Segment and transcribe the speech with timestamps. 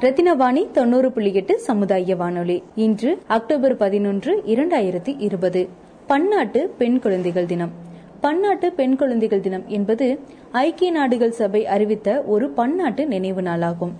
[0.00, 2.62] ரத்தினவாணி தொண்ணூறு புள்ளி எட்டு சமுதாய வானொலி.
[2.74, 5.68] இன்று அக்டோபர் பதினொன்று இரண்டாயிரத்தி இருபது.
[6.06, 7.70] பன்னாட்டு பெண் குழந்தைகள் தினம்.
[8.20, 10.18] பன்னாட்டு பெண் குழந்தைகள் தினம் என்பது
[10.52, 13.90] ஐக்கிய நாடுகள் சபை அறிவித்த ஒரு பன்னாட்டு நினைவு நாளாகும்.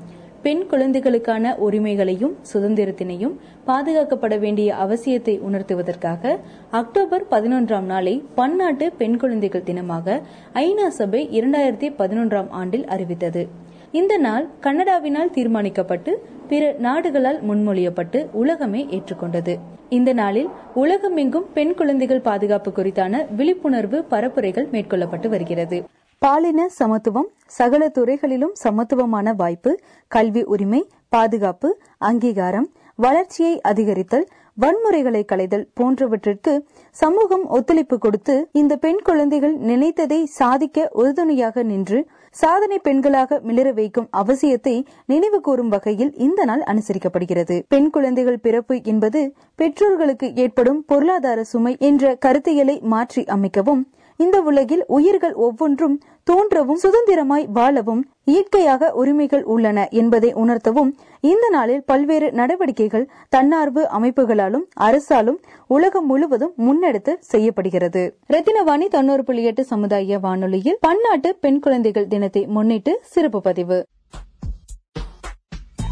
[0.43, 3.37] பெண் குழந்தைகளுக்கான உரிமைகளையும் சுதந்திரத்தினையும்
[3.67, 6.39] பாதுகாக்கப்பட வேண்டிய அவசியத்தை உணர்த்துவதற்காக
[6.71, 10.21] அக்டோபர் பதினொன்றாம் நாளை பன்னாட்டு பெண் குழந்தைகள் தினமாக
[10.55, 13.65] ஐநா சபை இரண்டாயிரத்தி பதினொன்றாம் ஆண்டில் அறிவித்தது.
[13.92, 16.15] இந்த நாள் கனடாவினால் தீர்மானிக்கப்பட்டு
[16.48, 19.59] பிற நாடுகளால் முன்மொழியப்பட்டு உலகமே ஏற்றுக்கொண்டது.
[19.89, 25.84] இந்த நாளில் உலகமெங்கும் பெண் குழந்தைகள் பாதுகாப்பு குறித்தான விழிப்புணர்வு பரப்புரைகள் மேற்கொள்ளப்பட்டு வருகிறது.
[26.19, 34.28] பாலின சமத்துவம் சகல துறைகளிலும் சமத்துவமான வாய்ப்பு கல்வி உரிமை பாதுகாப்பு அங்கீகாரம் வளர்ச்சியை அதிகரித்தல்
[34.59, 36.53] வன்முறைகளை களைதல் போன்றவற்றிற்கு
[36.97, 41.99] சமூகம் ஒத்துழைப்பு கொடுத்து இந்த பெண் குழந்தைகள் நினைத்ததை சாதிக்க உறுதுணையாக நின்று
[42.37, 44.75] சாதனை பெண்களாக மிளர வைக்கும் அவசியத்தை
[45.07, 47.61] நினைவு கூறும் வகையில் இந்த நாள் அனுசரிக்கப்படுகிறது.
[47.69, 53.84] பெண் குழந்தைகள் பிறப்பு என்பது பெற்றோர்களுக்கு ஏற்படும் பொருளாதார சுமை என்ற கருத்தியலை மாற்றி அமைக்கவும்
[54.21, 55.97] இந்த உலகில் உயிர்கள் ஒவ்வொன்றும்
[56.31, 65.38] தோன்றவும் சுதந்திரமாய் வாழவும் இயற்கையாக உரிமைகள் உள்ளன என்பதை உணர்த்தவும் இந்த நாளில் பல்வேறு நடவடிக்கைகள் தன்னார்வ அமைப்புகளாலும் அரசாலும்
[65.66, 68.03] உலகம் முழுவதும் முன்னெடுத்து செய்யப்படுகிறது.
[68.32, 73.78] ரத்தினவாணி தொண்ணூறு புள்ளி எட்டு சமுதாய வானொலியில் பன்னாட்டு பெண் குழந்தைகள் தினத்தை முன்னிட்டு சிறப்பு பதிவு.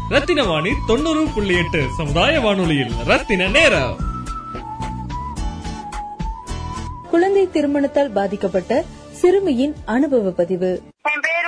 [0.09, 3.95] ரத்தின வாணி தொண்ணூறு புள்ளி எட்டு சமுதாய வானொலியில் ரத்தின நேரம்.
[7.09, 10.81] குழந்தை திருமணத்தால் பாதிக்கப்பட்ட சிறுமியின் அனுபவ பதிவு.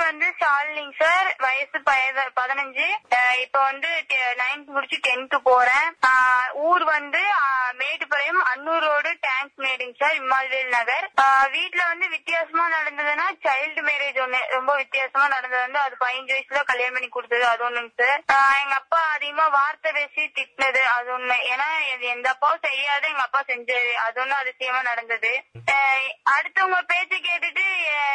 [0.08, 1.78] வந்து ஷாலினிங் சார் வயசு
[2.38, 2.86] பதினஞ்சு.
[3.44, 3.88] இப்ப வந்து
[4.40, 5.88] நைன்த் முடிச்சு டென்த் போறேன்.
[6.68, 7.20] ஊர் வந்து
[7.80, 11.06] மேட்டுப்பாளையம் அன்னூர் ரோடு டேங்க் மேடுங்க சார் இம்மால்வேல் நகர்.
[11.56, 16.96] வீட்டுல வந்து வித்தியாசமா நடந்ததுன்னா சைல்டு மேரேஜ் ஒண்ணு ரொம்ப வித்தியாசமா நடந்தது வந்து அது பதினஞ்சு வயசுல கல்யாணம்
[16.96, 18.22] பண்ணி கொடுத்தது அது ஒண்ணுங்க சார்.
[18.62, 21.36] எங்க அப்பா அதிகமா வார்த்தை பேசி திட்டினது அது ஒண்ணு.
[21.52, 25.32] ஏன்னா இது எந்த அப்பாவும் செய்யாத எங்க அப்பா செஞ்சது அது ஒண்ணு அதிசயமா நடந்தது.
[26.36, 27.66] அடுத்தவங்க பேச்சு கேட்டுட்டு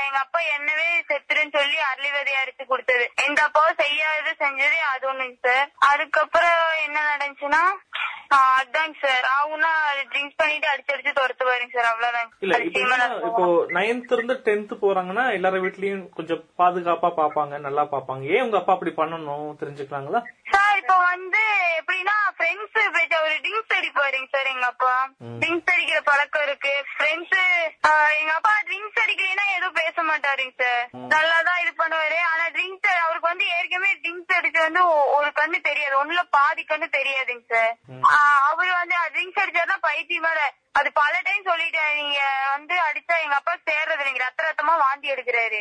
[0.05, 3.05] எங்க அப்பா என்னவே செத்துருன்னு சொல்லி அரளிவதி அடிச்சு கொடுத்தது.
[3.25, 5.67] எந்த அப்பாவும் செய்யாதது செஞ்சது அது ஒண்ணுங்க சார்.
[5.91, 7.63] அதுக்கப்புறம் என்ன நடந்துச்சுன்னா
[8.35, 9.25] அதாங்க சார்.
[9.37, 9.71] ஆகுனா
[10.11, 11.89] ட்ரிங்க்ஸ் பண்ணிட்டு அடிச்சு அடிச்சு துரத்து வருங்க சார்.
[11.91, 12.31] அவ்வளவுதாங்க.
[13.27, 13.45] இப்போ
[13.77, 18.93] நைன்த் இருந்து டென்த் போறாங்கன்னா எல்லார வீட்லயும் கொஞ்சம் பாதுகாப்பா பாப்பாங்க நல்லா பாப்பாங்க ஏன் உங்க அப்பா அப்படி
[18.97, 19.57] பண்ணணும்?
[19.61, 20.21] தெரிஞ்சுக்கலாங்களா?
[20.53, 21.43] சார் இப்ப வந்து
[21.79, 22.77] எப்படின்னா ஃப்ரெண்ட்ஸ்
[23.25, 24.93] ஒரு ட்ரிங்க்ஸ் அடிப்பாருங்க சார் எங்க அப்பா.
[25.41, 26.73] ட்ரிங்க்ஸ் அடிக்கிற பழக்கம் இருக்கு.
[26.93, 27.35] ஃப்ரெண்ட்ஸ்
[28.19, 30.81] எங்க அப்பா ட்ரிங்க்ஸ் அடிக்கிறீங்கன்னா எதுவும் பேச மாட்டாருங்க சார்
[31.13, 32.17] நல்லாதான் இது பண்ணுவாரு.
[32.31, 34.81] ஆனா ட்ரிங்க்ஸ் அவருக்கு வந்து ஏற்கனவே ட்ரிங்க்ஸ் அடிச்சு வந்து
[35.17, 35.95] ஒரு கண்ணு தெரியாது.
[36.01, 37.73] ஒண்ணுல பாதி கண்ணு தெரியாதுங்க சார்
[38.49, 40.41] அவரு வந்து ட்ரிங்க்ஸ் அடிச்சாருன்னா பைத்தியம் மேல.
[40.79, 42.19] அது பல டைம் சொல்லிட்டேன் நீங்க
[42.53, 45.59] வந்து அடிச்சா எங்க அப்பா சேர்றது நீங்க ரத்த ரத்தமா வாந்தி எடுக்கிறாரு.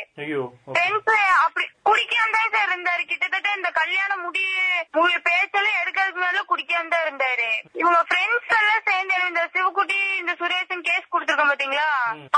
[0.68, 1.10] ஃப்ரெண்ட்ஸ்
[1.44, 3.02] அப்படி குடிக்காம தான் சார் இருந்தாரு.
[3.10, 4.48] கிட்டத்தட்ட இந்த கல்யாணம் முடிய
[4.96, 7.48] முழு பேச்செல்லாம் எடுக்கிறதுக்கு மேல குடிக்காம தான் இருந்தாரு.
[7.80, 11.88] இவங்க ஃப்ரெண்ட்ஸ் எல்லாம் சேர்ந்து இந்த சிவகுட்டி இந்த சுரேஷன் கேஸ் கொடுத்துருக்கோம் பாத்தீங்களா?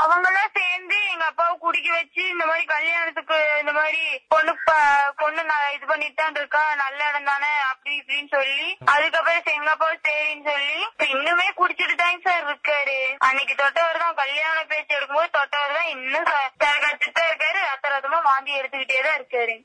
[0.03, 4.03] அவங்க எல்லாம் சேர்ந்து எங்க அப்பாவை குடிக்க வச்சு இந்த மாதிரி கல்யாணத்துக்கு இந்த மாதிரி
[4.35, 4.53] பொண்ணு
[5.23, 5.43] பொண்ணு
[5.77, 10.79] இது பண்ணிட்டு இருக்கா நல்ல இடம் தானே அப்படி இப்படின்னு சொல்லி அதுக்கப்புறம் எங்க அப்பாவும் சரின்னு சொல்லி
[11.13, 12.99] இன்னுமே குடிச்சிட்டு தாங்க சார் இருக்காரு.
[13.29, 16.29] அன்னைக்கு தொட்டவர் தான் கல்யாண பேச்சு எடுக்கும்போது தொட்டவர் தான் இன்னும்
[16.63, 19.57] கத்துட்டு இருக்காரு ரத்த ரத்தமா வாந்தி எடுத்துக்கிட்டே தான் இருக்காரு.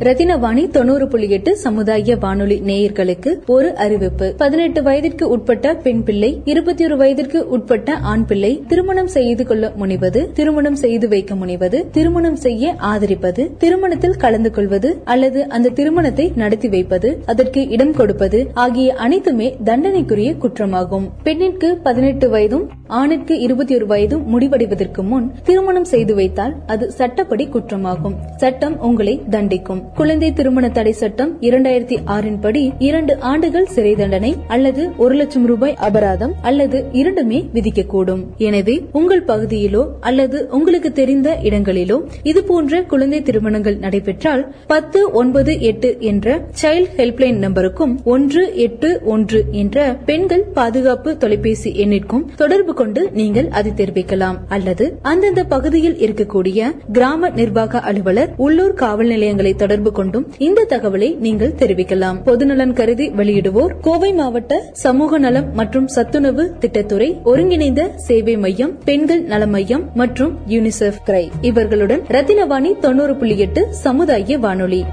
[0.00, 4.34] ரத்தினவாணி தொண்ணூறு புள்ளி எட்டு சமுதாய வானொலி நேயர்களுக்கு ஒரு அறிவிப்பு.
[4.36, 10.32] பதினெட்டு வயதிற்கு உட்பட்ட பெண் பிள்ளை இருபத்தி ஒரு வயதிற்கு உட்பட்ட ஆண் பிள்ளை திருமணம் செய்து கொள்ள முனைவது
[10.32, 17.22] திருமணம் செய்து வைக்க முனைவது திருமணம் செய்ய ஆதரிப்பது திருமணத்தில் கலந்து கொள்வது அல்லது அந்த திருமணத்தை நடத்தி வைப்பது
[17.26, 21.08] அதற்கு இடம் கொடுப்பது ஆகிய அனைத்துமே தண்டனைக்குரிய குற்றமாகும்.
[21.22, 28.14] பெண்ணிற்கு பதினெட்டு வயதும் ஆணிற்கு இருபத்தி ஒரு வயதும் முடிவடைவதற்கு முன் திருமணம் செய்து வைத்தால் அது சட்டப்படி குற்றமாகும்.
[28.36, 29.83] சட்டம் உங்களை தண்டிக்கும்.
[29.92, 35.74] குழந்தை திருமண தடை சட்டம் இரண்டாயிரத்தி ஆறின் படி இரண்டு ஆண்டுகள் சிறை தண்டனை அல்லது ஒரு லட்சம் ரூபாய்
[35.74, 38.22] அபராதம் அல்லது இரண்டுமே விதிக்கக்கூடும்.
[38.38, 46.36] எனவே உங்கள் பகுதியிலோ அல்லது உங்களுக்கு தெரிந்த இடங்களிலோ இதுபோன்ற குழந்தை திருமணங்கள் நடைபெற்றால் பத்து ஒன்பது எட்டு என்ற
[46.62, 53.72] சைல்ட் ஹெல்ப்லைன் நம்பருக்கும் ஒன்று எட்டு ஒன்று என்ற பெண்கள் பாதுகாப்பு தொலைபேசி எண்ணிற்கும் தொடர்பு கொண்டு நீங்கள் அதை
[53.76, 54.38] தெரிவிக்கலாம்.
[54.48, 61.52] அல்லது அந்தந்த பகுதியில் இருக்கக்கூடிய கிராம நிர்வாக அலுவலர் உள்ளூர் காவல் நிலையங்களை தொடர்பு கொண்டும் இந்த தகவலை நீங்கள்
[61.52, 62.18] தெரிவிக்கலாம்.
[62.24, 69.46] பொதுநலன் கருதி வெளியிடுவோர் கோவை மாவட்ட சமூக நலம் மற்றும் சத்துணவு திட்டத்துறை ஒருங்கிணைந்த சேவை மையம் பெண்கள் நல
[69.46, 74.84] மையம் மற்றும் யூனிசெஃப் கிரை இவர்களுடன் ரத்தினவாணி தொண்ணூறு புள்ளி எட்டு சமுதாய வானொலி.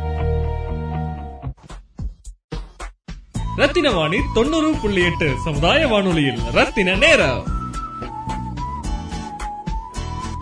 [3.55, 7.43] ரத்தின வாணி தொண்ணூறு புள்ளி எட்டு சமுதாய வானொலியில் ரத்தின நேரம்.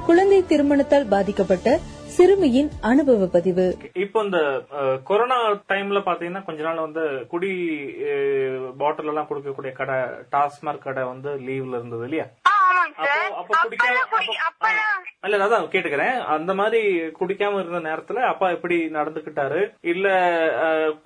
[0.05, 1.79] குழந்தை திருமணத்தால் பாதிக்கப்பட்ட
[2.19, 3.65] சிறுமியின் அனுபவ பதிவு.
[4.03, 4.39] இப்போ இந்த
[5.09, 5.37] கொரோனா
[5.71, 7.51] டைம்ல பாத்தீங்கன்னா கொஞ்ச நாள் வந்து குடி
[8.81, 9.97] பாட்டில் எல்லாம் கொடுக்கக்கூடிய கடை
[10.33, 12.25] டாஸ்மாக் கடை வந்து லீவ்ல இருந்தது இல்லையா?
[13.53, 13.77] குடி
[15.25, 16.17] இல்ல அதான் கேட்டுக்கிறேன்.
[16.33, 16.79] அந்த மாதிரி
[17.17, 19.61] குடிக்காம இருந்த நேரத்துல அப்பா எப்படி நடந்துகிட்டாரு
[19.93, 20.07] இல்ல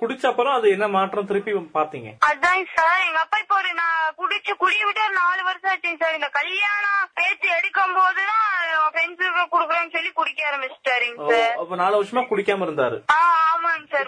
[0.01, 3.01] குடிச்ச அப்புறம் அது என்ன மாற்றம் திருப்பி பாத்தீங்க அதான் சார்.
[3.07, 6.17] எங்க அப்பா இப்போ ஒரு நான் குடிச்சு குடிய விட்டு நாலு வருஷம் ஆச்சுங்க சார்.
[6.19, 8.49] இந்த கல்யாணம் பேச்சு எடுக்கும் போதுதான்
[8.93, 11.55] ஃப்ரெண்ட்ஸுக்கு குடுக்குறேன்னு சொல்லி குடிக்க ஆரம்பிச்சிட்டாருங்க சார்.
[11.61, 12.99] அப்ப நாலு வருஷமா குடிக்காம இருந்தாரு?
[13.19, 14.07] ஆமாங்க சார்.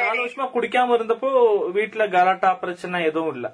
[0.00, 1.30] நாலு வருஷமா குடிக்காம இருந்தப்போ
[1.78, 3.46] வீட்டுல கலாட்டா பிரச்சனை எதுவும் இல்ல?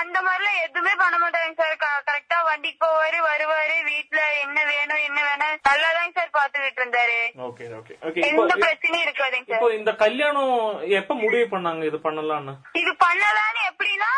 [0.00, 1.74] அந்த மாதிரிலாம் எதுவுமே பண்ண மாட்டாங்க சார்.
[2.06, 5.58] கரெக்டா வண்டிக்கு போவாரு வருவாரு வீட்டுல என்ன வேணும் என்ன வேணும்?
[5.68, 7.18] நல்லாதாங்க சார் பாத்துக்கிட்டு இருந்தாரு.
[7.38, 7.94] Okay okay.
[8.02, 9.58] ஓகே இப்போ எந்த பிரச்சனையும் இருக்காதுங்க சார்.
[9.58, 10.56] இப்போ இந்த கல்யாணம்
[10.90, 11.84] எப்ப முடிவு பண்ணாங்க?
[11.84, 14.12] இது பண்ணலாம்னு இது பண்ணலான்னு எப்படின்னா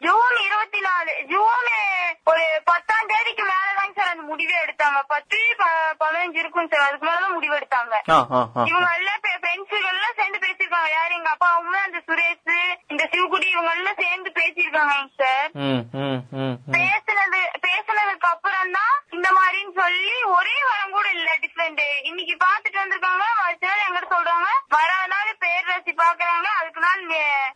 [0.00, 1.68] ஜூன் இருபத்தி நாலு ஜூன்
[2.24, 5.00] ஒரு பத்தாம் தேதிக்கு மேலதாங்க சார் அந்த முடிவே எடுத்தாங்க.
[5.06, 6.88] பத்து ப- பதினஞ்சு இருக்கும் சார்.
[6.88, 7.94] அதுக்கு மேலதான் முடிவு எடுத்தாங்க.
[8.68, 10.90] இவங்க எல்லாம் ஃப்ரெண்ட்ஸுகள் எல்லாம் சேர்ந்து பேசியிருக்காங்க.
[10.90, 11.14] யாரு?
[11.14, 12.40] எங்க அப்பாவும் அந்த சுரேஷ்
[12.86, 15.50] இந்த சிவகுடி இவங்க எல்லாம் சேர்ந்து பேசியிருக்காங்க சார்.
[15.52, 16.72] ம், ம், ம், ம்.
[16.72, 17.40] பேசுனது
[17.72, 23.24] பேசுனதுக்கு அப்புறம் தான் இந்த மாதிரின்னு சொல்லி ஒரே வாரம் கூட இல்ல டிஃபரெண்ட் இன்னைக்கு பாத்துட்டு வந்திருக்காங்க.
[23.44, 24.48] அடுத்த நாள் எங்கிட்ட சொல்றாங்க.
[24.74, 27.02] வராத நாள் பேர் ரசி பாக்குறாங்க அதுக்கு நாள்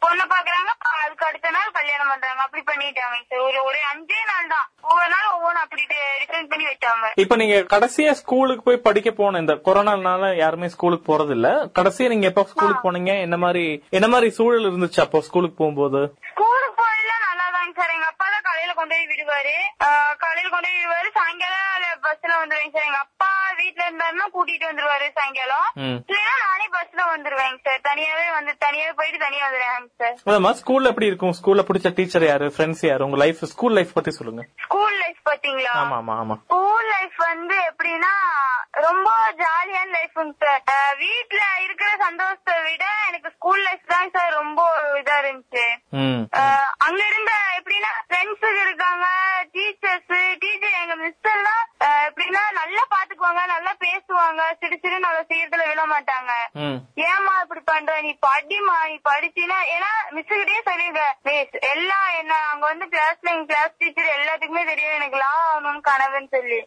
[0.05, 0.71] பொண்ணை பாக்குறாங்க
[1.03, 2.41] அதுக்கு அடுத்த நாள் கல்யாணம் பண்றாங்க.
[2.47, 3.19] அப்படி பண்ணிட்டாங்க.
[3.31, 4.67] சார் ஒரு ஒரு அஞ்சே நாள் தான்.
[4.89, 5.85] ஒவ்வொரு நாள் ஒவ்வொன்று அப்படி
[6.23, 7.07] டிஃபரெண்ட் பண்ணி வச்சாங்க.
[7.25, 11.49] இப்ப நீங்க கடைசியா ஸ்கூலுக்கு போய் படிக்க போன இந்த கொரோனானால யாருமே ஸ்கூலுக்கு போறது இல்ல
[11.79, 13.15] கடைசியா நீங்க எப்ப ஸ்கூலுக்கு போனீங்க?
[13.27, 13.67] என்ன மாதிரி
[13.99, 16.03] என்ன மாதிரி சூழல் இருந்துச்சு அப்போ ஸ்கூலுக்கு போகும்போது?
[16.31, 19.55] ஸ்கூலுக்கு போயெல்லாம் நல்லா தாங்க சார் எங்க அப்பா தான் காலையில கொண்டு போய் விடுவாரு.
[20.23, 21.09] காலையில கொண்டு போய் விடுவாரு.
[21.17, 21.65] சாயங்காலம்
[22.07, 25.69] பஸ்ல வந்துருவேங்க சார் எங்க அப்பா வீட்ல இருந்தாருன்னா கூட்டிட்டு வந்துருவாரு சாயங்காலம்.
[26.09, 31.37] இல்லைன்னா நானே பஸ்ல வந்துருவேங்க சார் தனியாவே வந்து தனியாவே போயிட்டு தனியா வந்துடுவேங்க சார் ஸ்கூல்ல எப்படி இருக்கும்?
[31.41, 32.49] ஸ்கூல்ல பிடிச்ச டீச்சர் யாரு?
[32.57, 33.07] ஃப்ரெண்ட்ஸ் யாரு?
[33.09, 34.45] உங்க லைஃப் ஸ்கூல் லைஃப் பத்தி சொல்லுங்க.
[34.67, 35.75] ஸ்கூல் லைஃப் பாத்தீங்களா?
[35.83, 36.37] ஆமா ஆமா ஆமா.
[36.47, 38.15] ஸ்கூல் லைஃப் வந்து எப்படின்னா
[38.87, 39.11] ரொம்ப
[39.43, 44.61] ஜாலியான லைஃப்ங்க சார் வீட்ல இருக்கிற சந்தோஷத்தை விட எனக்கு ஸ்கூல் லைஃப் தான் சார் ரொம்ப
[45.01, 45.67] இதா இருந்துச்சு.
[46.87, 49.07] அங்க இருந்த எப்படின்னா ஃப்ரெண்ட்ஸ் இருக்காங்க
[49.55, 50.13] டீச்சர்ஸ்
[50.43, 51.63] டீச்சர் எங்க மிஸ் எல்லாம்
[52.07, 54.43] எப்படின்னா நல்லா பாத்துக்குவாங்க நல்லா பேசுவாங்க.
[54.61, 56.33] சிறு சிறு நல்ல செய்யறதுல விட மாட்டாங்க.
[57.09, 57.93] ஏமா இப்படி பண்ற?
[58.07, 63.47] நீ படிமா நீ படிச்சினா ஏன்னா மிஸ் கிட்டே சொல்லிருங்க மிஸ் எல்லாம் என்ன அங்க வந்து கிளாஸ்ல எங்க
[63.53, 64.97] கிளாஸ் டீச்சர் எல்லாத்துக்குமே தெரியும்.
[64.99, 66.61] எனக்கு லா ஆகணும்னு கனவுன்னு சொல்லி.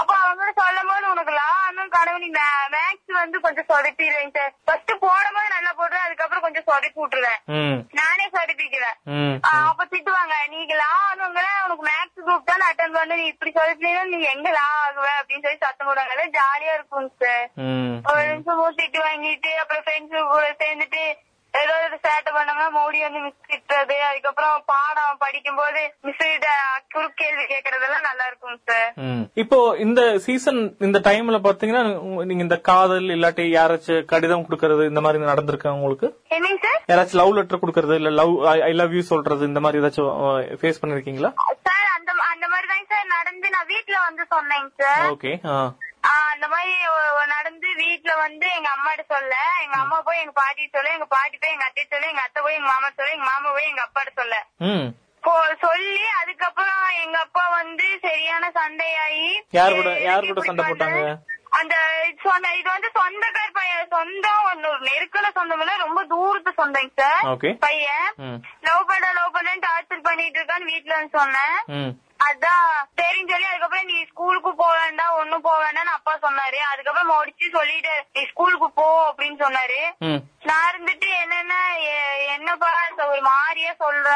[0.00, 2.30] அப்ப அவங்க சொல்லும் போது உனக்கு லா ஆகணும்னு கனவு நீ
[2.76, 7.40] மேக்ஸ் வந்து கொஞ்சம் சொதப்பிடுவேன் சார் ஃபர்ஸ்ட் போடும் போது நல்லா போடுவேன் அதுக்கப்புறம் கொஞ்சம் சொதப்பி விட்டுருவேன்.
[8.00, 8.98] நானே சொதப்பிக்குவேன்
[9.70, 10.74] அப்ப திட்டுவாங்க நீங்க
[11.12, 11.40] உனக்கு
[11.84, 15.06] மேக்ஸ் குரூப் தான் அட்டன் பண்ணு நீ இப்படி சொல்லிட்டீங்கன்னா நீ எங்க லா ஆகுவ?
[15.20, 16.26] அப்படின்னு சொல்லி சத்தம் போடுவாங்க.
[16.36, 17.46] ஜாலியா இருக்கும் சார்
[18.10, 21.02] ஒரு நிமிஷம் திட்டு வாங்கிட்டு அப்புறம் ஃப்ரெண்ட்ஸ் கூட சேர்ந்துட்டு
[21.54, 26.48] ஏதோ ஒரு சேட்டை பண்ணாம மோடி வந்து மிஸ் திட்டுறது அதுக்கப்புறம் பாடம் படிக்கும் போது மிஸ் கிட்ட
[26.94, 28.90] குறுக்கு கேள்வி கேக்குறதெல்லாம் நல்லா இருக்கும் சார்.
[29.36, 31.82] இப்போ இந்த சீசன் இந்த டைம்ல பாத்தீங்கன்னா
[32.28, 36.08] நீங்க இந்த காதல் இல்லாட்டி யாராச்சும் கடிதம் கொடுக்கறது இந்த மாதிரி நடந்திருக்கா உங்களுக்கு?
[36.36, 40.12] என்னங்க சார் யாராச்சும் லவ் லெட்டர் கொடுக்கறது இல்ல லவ் ஐ லவ் யூ சொல்றது இந்த மாதிரி ஏதாச்சும்
[40.60, 41.32] ஃபேஸ் பண்ணிருக்கீங்களா?
[41.66, 45.34] சார் அந்த அந்த மாதிரி தான் சார் நடந்து நான் வீட்ல வந்து சொன்னேங்க சார் ஓகே
[46.02, 46.72] அந்த மாதிரி
[47.32, 49.34] நடந்து வீட்ல வந்து எங்க அம்மாட்ட சொல்ல.
[49.64, 52.56] எங்க அம்மா போய் எங்க பாட்டி சொல்ல எங்க பாட்டி போய் எங்க அத்தை சொல்ல எங்க அத்தை போய்
[52.56, 54.36] எங்க மாமா சொல்ல எங்க மாமா போய் எங்க அப்பாட்ட சொல்ல.
[55.62, 55.88] சொல்லி
[56.20, 60.64] அதுக்கப்புறம் எங்க அப்பா வந்து சரியான சண்டையாயி யார் கூட- யார் கூட சண்டை?
[60.70, 61.00] போட்டாங்க?
[61.58, 61.74] அந்த
[62.22, 64.46] சொந்த இது வந்து சொந்தக்கார பையன் சொந்தம்
[64.86, 67.24] நெருக்கல சொந்தம் இல்ல ரொம்ப தூரத்து சொந்தங்க சார்.
[67.32, 67.52] Okay.
[67.64, 68.08] பையன்.
[68.66, 71.90] லவ் பண்ண லவ் பண்ண டார்ச்சர் பண்ணிட்டு இருக்கான்னு வீட்டுல வந்து சொன்னேன்
[72.28, 72.66] அதான்
[72.98, 76.58] சரின்னு சொல்லி அதுக்கப்புறம் நீ ஸ்கூலுக்கு போக வேண்டாம் ஒண்ணும் போக வேண்டாம்னு அப்பா சொன்னாரு.
[76.70, 79.80] அதுக்கப்புறம் முடிச்சு சொல்லிட்டு நீ ஸ்கூலுக்கு போ அப்படின்னு சொன்னாரு.
[80.48, 81.60] நான் இருந்துட்டு என்னன்னா
[82.34, 82.68] என்னப்பா
[83.12, 84.10] ஒரு மாதிரியா சொல்ற.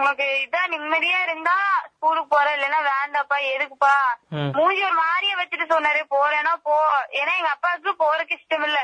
[0.00, 1.56] உனக்கு இதான் நிம்மதியா இருந்தா
[1.94, 3.94] ஸ்கூலுக்கு போற இல்லைன்னா வேண்டாப்பா எதுக்குப்பா.
[4.56, 6.00] மூஞ்சி ஒரு மாதிரியா வச்சுட்டு சொன்னாரு.
[6.14, 6.76] போறேன்னா போ.
[7.20, 8.80] ஏன்னா எங்க அப்பாவுக்கு போறதுக்கு இஷ்டம் இல்ல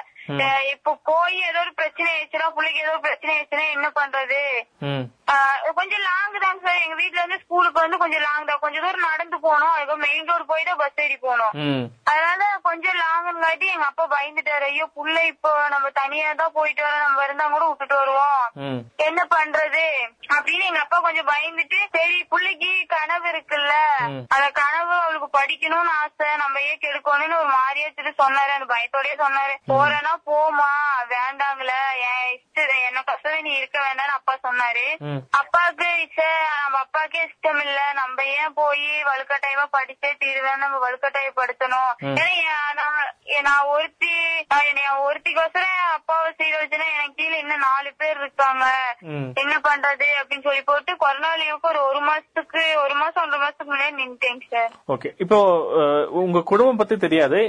[0.72, 4.40] இப்போ போய் ஏதோ ஒரு பிரச்சனை ஆயிடுச்சுன்னா பிள்ளைக்கு ஏதோ பிரச்சனை ஆயிடுச்சுன்னா என்ன பண்றது?
[5.78, 8.60] கொஞ்சம் லாங் தான் சார் எங்க வீட்ல இருந்து ஸ்கூலுக்கு வந்து கொஞ்சம் லாங் தான்.
[8.62, 11.84] கொஞ்சம் தூரம் நடந்து போகணும் அதுக்கு மெயின் ரோடு போய் தான் பஸ் ஏறி போகணும் ம்.
[12.10, 14.64] அதனால கொஞ்சம் லாங்குங்காட்டி எங்க அப்பா பயந்துட்டாரு.
[14.70, 18.42] ஐயோ புள்ள இப்போ நம்ம தனியா தான் போயிட்டு வர நம்ம இருந்தா கூட விட்டுட்டு வருவோம்.
[19.06, 19.84] என்ன பண்றது?
[20.34, 23.74] அப்படின்னு எங்க அப்பா கொஞ்சம் பயந்துட்டு சரி புள்ளைக்கு கனவு இருக்குல்ல.
[24.34, 26.28] அந்த கனவு அவளுக்கு படிக்கணும்னு ஆசை.
[26.42, 28.52] நம்ம ஏன் கெடுக்கணும்னு ஒரு மாதிரியா வச்சுட்டு சொன்னாரு.
[28.56, 29.54] அந்த பயத்தோடய சொன்னாரு.
[29.72, 30.72] போறேன்னா போமா
[31.08, 31.82] வேண்டாங்களே.
[31.96, 32.49] என்
[32.88, 34.86] என்ன கஷ்டம் நீ இருக்க வேண்டாம்னு அப்பா சொன்னாரு.
[35.40, 35.88] அப்பாவுக்கு
[36.62, 41.92] நம்ம அப்பாக்கே இஷ்டம் இல்ல நம்ம ஏன் போய் வலுக்கட்டாயமா படிச்சே தீருவேன் நம்ம வலுக்கட்டாயப்படுத்தணும்.
[42.26, 42.88] ஏன்னா
[43.48, 44.14] நான் ஒருத்தி
[44.50, 48.66] நான் என்னை ஒருத்திக்கோசரம் அப்பாவை சீர வச்சுன்னா எனக்கு கீழே இன்னும் நாலு பேர் இருக்காங்க.
[49.42, 53.94] என்ன பண்றது அப்படின்னு சொல்லி போட்டு கொரோனா லீவுக்கு ஒரு ஒரு மாசத்துக்கு ஒரு மாசம் ஒன்றரை மாசத்துக்கு முன்னாடி
[54.02, 54.72] நின்ட்டேங்க சார்.
[54.94, 55.10] ஓகே.
[55.24, 55.38] இப்போ
[56.24, 57.40] உங்க குடும்பம் பத்தி தெரியாது.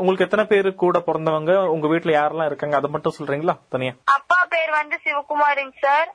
[0.00, 1.54] உங்களுக்கு எத்தனை பேரு கூட பிறந்தவங்க?
[1.74, 2.76] உங்க வீட்ல யாரெல்லாம் இருக்காங்க?
[2.80, 3.94] அதை மட்டும் சொல்றீங்களா தனியா?
[4.16, 6.08] அப்பா பேர் வந்து சிவகுமாருங்க சார்.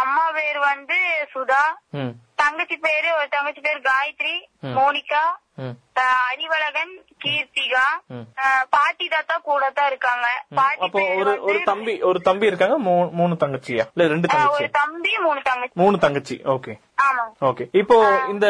[0.00, 0.98] அம்மா பேர் வந்து
[1.34, 1.64] சுதா.
[2.34, 4.36] தங்கச்சி பேரு ஒரு தங்கச்சி பேர் காயத்ரி
[4.76, 5.24] மோனிகா.
[6.30, 6.92] அறிவழகன்
[7.24, 7.86] கீர்த்திகா.
[8.70, 10.26] பாட்டி தாத்தா கூட தான் இருக்காங்க.
[10.54, 12.78] பாட்டி ஒரு ஒரு தம்பி ஒரு தம்பி இருக்காங்க
[13.12, 13.84] மூணு தங்கச்சியா?
[13.94, 14.54] இல்ல ரெண்டு தங்கச்சி.
[14.54, 15.80] ஒரு தம்பி மூணு தங்கச்சி.
[15.80, 16.74] மூணு தங்கச்சி ஓகே.
[17.02, 17.24] ஆமா.
[17.40, 17.68] ஓகே.
[17.72, 17.96] இப்போ
[18.28, 18.46] இந்த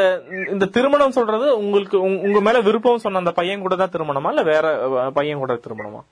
[0.49, 4.67] இந்த திருமணம் சொல்றது உங்களுக்கு உங்க- மேல விருப்பம் சொன்ன அந்த பையன் கூட தான் திருமணமா இல்ல வேற
[5.15, 6.03] பையன் கூட திருமணமா?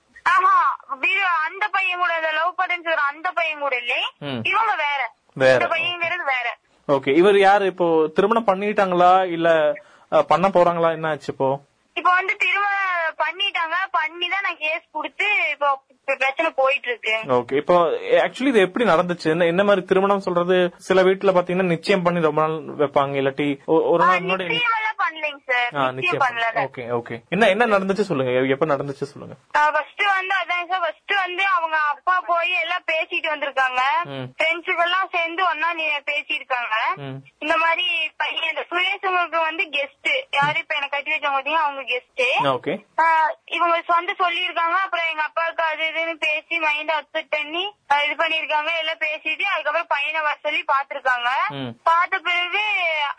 [0.91, 2.55] ஆஹா வீடு அந்த பையன் கூட இந்த லவ்
[2.87, 3.99] சொல்ற அந்த பையன் கூட இல்லே.
[4.21, 4.41] ம்.
[4.43, 5.01] இவங்க வேற.
[5.37, 5.67] வேற.
[5.69, 6.47] பையங்கிறது வேற.
[6.89, 7.11] ஓகே.
[7.15, 7.65] இவர் யாரு?
[7.65, 9.13] இப்போ திருமணம் பண்ணிட்டாங்களா?
[9.37, 9.49] இல்ல
[10.31, 10.89] பண்ண போறாங்களா?
[10.93, 11.49] என்ன ஆச்சு இப்போ?
[11.97, 13.77] இப்போ வந்து திருமணம் பண்ணிட்டாங்க.
[13.93, 15.69] பண்ணி தான் நான் கேஸ் கொடுத்து இப்போ
[16.11, 17.75] இப்ப பிரச்சனை போயிட்டு இருக்கு ஓகே இப்போ
[18.23, 19.29] ஆக்சுவலி இது எப்படி நடந்துச்சு?
[19.47, 20.57] என்ன மாதிரி திருமணம் சொல்றது?
[20.89, 23.49] சில வீட்டுல பாத்தீங்கன்னா நிச்சயம் பண்ணி ரொம்ப நாள் வைப்பாங்க இல்லாட்டி
[23.93, 24.89] ஒரு நாள் முன்னாடி எல்லாம்
[26.65, 28.33] ஓகே ஓகே என்ன என்ன நடந்துச்சு சொல்லுங்க?
[28.55, 29.35] எப்ப நடந்துச்சு சொல்லுங்க?
[29.77, 33.81] ஃபர்ஸ்ட் வந்து அதான் சார் ஃபர்ஸ்ட் வந்து அவங்க அப்பா போய் எல்லாம் பேசிட்டு வந்திருக்காங்க.
[34.15, 34.27] ம்.
[34.37, 36.75] ஃப்ரெண்ட்ஸுக்கெல்லாம் சேர்ந்து ஒன்னா நீ பேசியிருக்காங்க.
[37.45, 37.87] இந்த மாதிரி
[38.23, 42.25] பையன் இந்த சுரேஷுங்களுக்கு வந்து கெஸ்ட் யாரு இப்ப எனக்கு கட்டி வச்சவங்க அவங்க கெஸ்ட்
[42.55, 42.75] ஓகே
[43.57, 44.77] இவங்க வந்து சொல்லியிருக்காங்க.
[44.85, 47.63] அப்புறம் எங்க அப்பாவுக்கு அது இதுன்னு பேசி மைண்ட் அப்செட் பண்ணி
[48.05, 51.31] இது பண்ணிருக்காங்க எல்லாம் பேசிட்டு அதுக்கப்புறம் பையனை வர சொல்லி பாத்துருக்காங்க.
[51.89, 52.63] பார்த்த பிறகு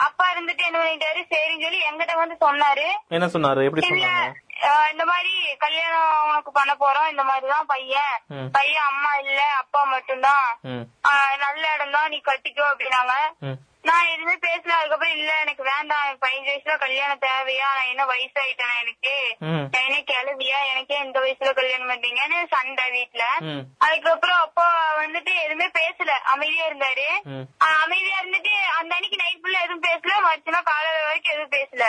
[0.05, 1.21] அப்பா இருந்துட்டு என்ன பண்ணிட்டாரு?
[1.33, 2.88] சரின்னு சொல்லி எங்கிட்ட வந்து சொன்னாரு.
[3.17, 3.65] என்ன சொன்னாரு?
[3.67, 4.31] எப்படி சொன்னாங்க?
[4.93, 5.33] இந்த மாதிரி
[5.63, 8.15] கல்யாணம் உனக்கு பண்ண போறோம் இந்த மாதிரிதான் பையன்.
[8.57, 10.47] பையன் அம்மா இல்ல அப்பா மட்டும்தான்.
[11.45, 13.15] நல்ல இடம் தான் நீ கட்டிக்கோ அப்படின்னாங்க.
[13.89, 14.73] நான் எதுவுமே பேசல.
[14.79, 16.03] அதுக்கப்புறம் இல்ல எனக்கு வேண்டாம்.
[16.05, 17.69] எனக்கு பதினஞ்சு வயசுல கல்யாணம் தேவையா?
[17.77, 19.15] நான் என்ன வயசாயிட்டேன் எனக்கு.
[19.41, 20.59] நான் என்ன கிளவியா?
[20.71, 23.23] எனக்கே இந்த வயசுல கல்யாணம் பண்றீங்கன்னு சண்டை வீட்டுல.
[23.88, 24.67] அதுக்கப்புறம் அப்பா
[25.01, 26.11] வந்துட்டு எதுவுமே பேசல.
[26.33, 27.07] அமைதியா இருந்தாரு.
[27.83, 30.13] அமைதியா இருந்துட்டு அந்த அன்னைக்கு நைட் ஃபுல்லா எதுவும் பேசல.
[30.27, 31.83] மறுநாள் காலையில வரைக்கும் எதுவும் பேசல.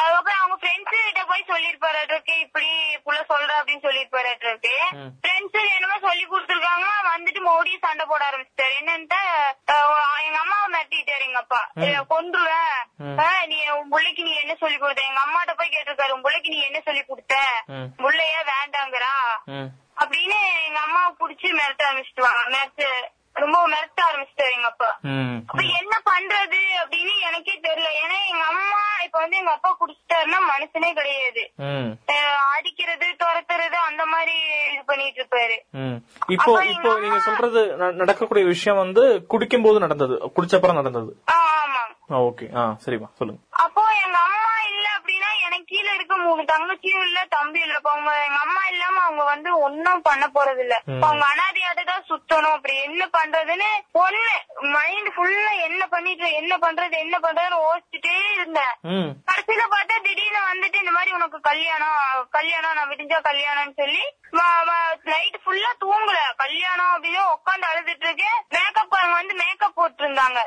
[0.00, 2.00] அதுக்கப்புறம் அவங்க ஃப்ரெண்ட்ஸ் கிட்ட போய் சொல்லிருப்பாரு
[2.44, 2.70] இப்படி
[3.06, 4.30] புள்ள சொல்ற அப்படின்னு சொல்லிருப்பாரு.
[5.22, 6.88] ஃப்ரெண்ட்ஸ் என்னமோ சொல்லி கொடுத்துருக்காங்க.
[7.12, 8.74] வந்துட்டு மறுபடியும் சண்டை போட ஆரம்பிச்சிட்டாரு.
[8.80, 9.20] என்னன்ட்டு
[10.26, 11.21] எங்க அம்மாவை மிரட்டிட்டாரு.
[11.24, 12.78] எங்க அப்பா "இதை கொன்றுவேன்
[13.48, 15.02] நீ உன் பிள்ளைக்கு நீ என்ன சொல்லி கொடுத்த?
[15.02, 17.34] எங்க அம்மாட்ட போய் கேட்டிருக்காரு உன் பிள்ளைக்கு நீ என்ன சொல்லி கொடுத்த.
[18.02, 19.14] புள்ளைய வேண்டாங்கிறா.
[19.96, 22.86] அப்படின்னு எங்க அம்மாவை புடிச்சு மிரட்ட ஆரம்பிச்சிட்டுவாங்க மிரட்டு
[23.36, 24.88] ரொம்ப மிரட்ட ஆரம்பிச்சிட்டாரு எங்க அப்பா.
[25.48, 27.90] அப்ப என்ன பண்றது அப்படின்னு எனக்கே தெரியல.
[28.02, 31.42] ஏன்னா எங்க அம்மா இப்ப வந்து எங்க அப்பா குடிச்சிட்டாருன்னா மனுஷனே கிடையாது.
[32.56, 33.24] அடிக்கிறது இது
[35.02, 35.56] பண்ணிட்டு இருப்பாரு.
[36.36, 37.60] இப்போ இப்போ நீங்க சொல்றது
[38.00, 40.16] நடக்கக்கூடிய விஷயம் வந்து குடிக்கும் போது நடந்தது.
[40.36, 41.12] குடிச்சப்பறம் நடந்தது
[42.28, 42.46] ஓகே.
[42.60, 43.40] ஆ சரிமா சொல்லுங்க.
[46.22, 47.76] மூணு தங்கச்சியும் இல்ல தம்பி இல்ல.
[47.84, 50.76] அவங்க எங்க அம்மா இல்லாம அவங்க வந்து ஒன்னும் பண்ண போறது இல்ல.
[51.06, 52.54] அவங்க அனாதையாட்ட தான் சுத்தணும்.
[52.56, 53.70] அப்படி என்ன பண்றதுன்னு
[54.02, 54.32] ஒண்ணு
[54.74, 58.74] மைண்ட் ஃபுல்லா என்ன பண்ணிட்டு என்ன பண்றது என்ன பண்றதுன்னு யோசிச்சுட்டே இருந்தேன்.
[59.30, 61.98] கடைசியில பார்த்தா திடீர்னு வந்துட்டு இந்த மாதிரி உனக்கு கல்யாணம்
[62.36, 64.04] கல்யாணம் நான் விடிஞ்சா கல்யாணம்னு சொல்லி
[65.10, 66.18] நைட் ஃபுல்லா தூங்கல.
[66.42, 68.38] கல்யாணம் அப்படின்னு உட்காந்து அழுதுட்டு இருக்கேன்.
[68.54, 70.38] மேக்கப் அவங்க வந்து மேக்கப் போட்டு இருந்தாங்க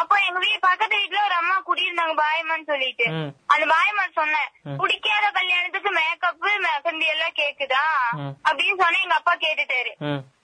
[0.00, 3.06] அப்போ எங்க வீட்டு பக்கத்து வீட்டுல ஒரு அம்மா குடியிருந்தாங்க பாயம்மான்னு சொல்லிட்டு.
[3.52, 4.48] அந்த பாயம்மான் சொன்னேன்
[5.02, 7.84] குடிக்காத கல்யாணத்துக்கு மேக்கப் மெகந்தி எல்லாம் கேக்குதா.
[8.48, 9.92] அப்படின்னு சொன்ன எங்க அப்பா கேட்டுட்டாரு.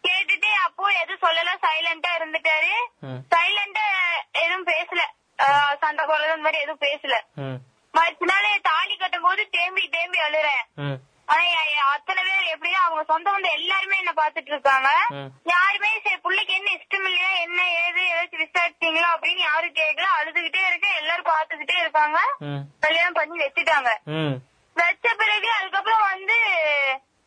[0.07, 2.73] கேட்டுட்டு அப்போ எதுவும் சொல்லல சைலண்டா இருந்துட்டாரு.
[3.35, 3.85] சைலண்டா
[4.43, 5.03] எதுவும் பேசல.
[5.83, 7.15] சண்டை போடுறது அந்த மாதிரி எதுவும் பேசல.
[7.95, 10.65] மறுநாள் தாலி கட்டும் போது தேம்பி தேம்பி அழுறேன்.
[11.33, 11.45] ஆனா
[11.95, 14.91] அத்தனை பேர் எப்படின்னா அவங்க சொந்த வந்து எல்லாருமே என்ன பாத்துட்டு இருக்காங்க.
[15.55, 21.00] யாருமே சரி புள்ளைக்கு என்ன இஷ்டம் இல்லையா என்ன ஏது ஏதாச்சும் விசாரிச்சீங்களா அப்படின்னு யாரும் கேட்கல அழுதுகிட்டே இருக்கேன்
[21.00, 22.21] எல்லாரும் பாத்துக்கிட்டே இருக்காங்க.
[22.87, 23.93] கல்யாணம் பண்ணி வச்சுட்டாங்க.
[24.78, 26.38] வச்ச பிறகு அதுக்கப்புறம் வந்து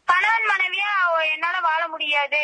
[0.07, 0.91] கணவன் மனைவியா
[1.33, 2.41] என்னால வாழ முடியாது.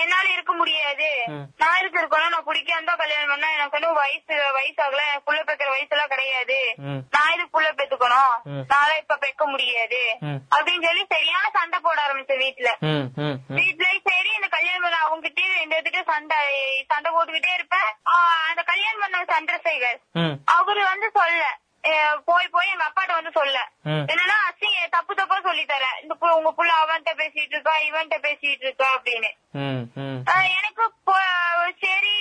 [0.00, 1.08] என்னால இருக்க முடியாது.
[1.56, 5.02] நான் இருக்கு இருக்கணும் நான் பிடிக்காம தான் கல்யாணம் பண்ணா எனக்கு வந்து வயசு வயசாகல.
[5.26, 6.58] புள்ள பெக்கிற வயசு எல்லாம் கிடையாது.
[7.14, 8.34] நான் இது புள்ள பெத்துக்கணும்?
[8.50, 8.62] ம்.
[8.72, 10.00] நாளை இப்ப பெக்க முடியாது.
[10.52, 13.58] அப்படின்னு சொல்லி சரியான சண்டை போட ஆரம்பிச்சேன் வீட்டுல ம் ம் ம்.
[13.58, 16.40] வீட்டுல சரி இந்த கல்யாணம் பண்ண அவங்க கிட்ட இந்த இதுக்கு சண்டை
[16.92, 17.90] சண்டை போட்டுக்கிட்டே இருப்பேன்.
[18.48, 20.00] அந்த கல்யாணம் பண்ண சந்திரசேகர்.
[20.56, 21.58] அவரு வந்து சொல்ல அஹ்
[22.24, 23.58] போய் போய் எங்க அப்பாட்ட வந்து சொல்ல.
[23.84, 28.88] என்னன்னா அசிங்க தப்பு தப்பா சொல்லி தரேன் இந்த உங்க புள்ள அவன்கிட்ட பேசிட்டு இருக்கா இவன்கிட்ட பேசிட்டு இருக்கா
[28.96, 29.30] அப்படின்னு.
[30.50, 30.84] எனக்கு
[31.80, 32.14] சரி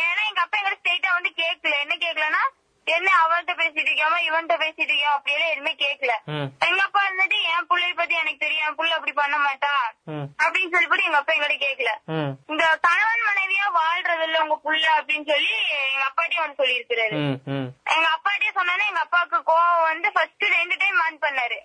[0.00, 2.42] ஏன்னா எங்க அப்பா எங்க ஸ்ட்ரெயிட்டா வந்து கேக்கல என்ன கேக்கலன்னா
[2.90, 6.12] என்ன அவன்கிட்ட பேசிட்டு இருக்காம இவன்கிட்ட பேசிட்டு இருக்கியா அப்படியெல்லாம் எதுவுமே கேக்கல.
[6.66, 8.66] எங்க அப்பா இருந்துட்டு என் புள்ளைய பத்தி எனக்கு தெரியும்.
[8.66, 9.72] என் புள்ள அப்படி பண்ண மாட்டா.
[10.40, 11.92] அப்படின்னு சொல்லிட்டு எங்க அப்பா எங்கிட்ட கேக்கல.
[12.50, 15.54] இந்த கணவன் மனைவியா வாழ்றது இல்ல உங்க புள்ள அப்படின்னு சொல்லி
[15.86, 17.68] எங்க அப்பாட்டையும் வந்து சொல்லி இருக்கிறாரு ம் ம்.
[17.94, 21.58] எங்க அப்பாட்டே சொன்னானே எங்க அப்பாவுக்கு கோவம் வந்து ஃபர்ஸ்ட் ரெண்டு டைம் ஆன் பண்ணாரு.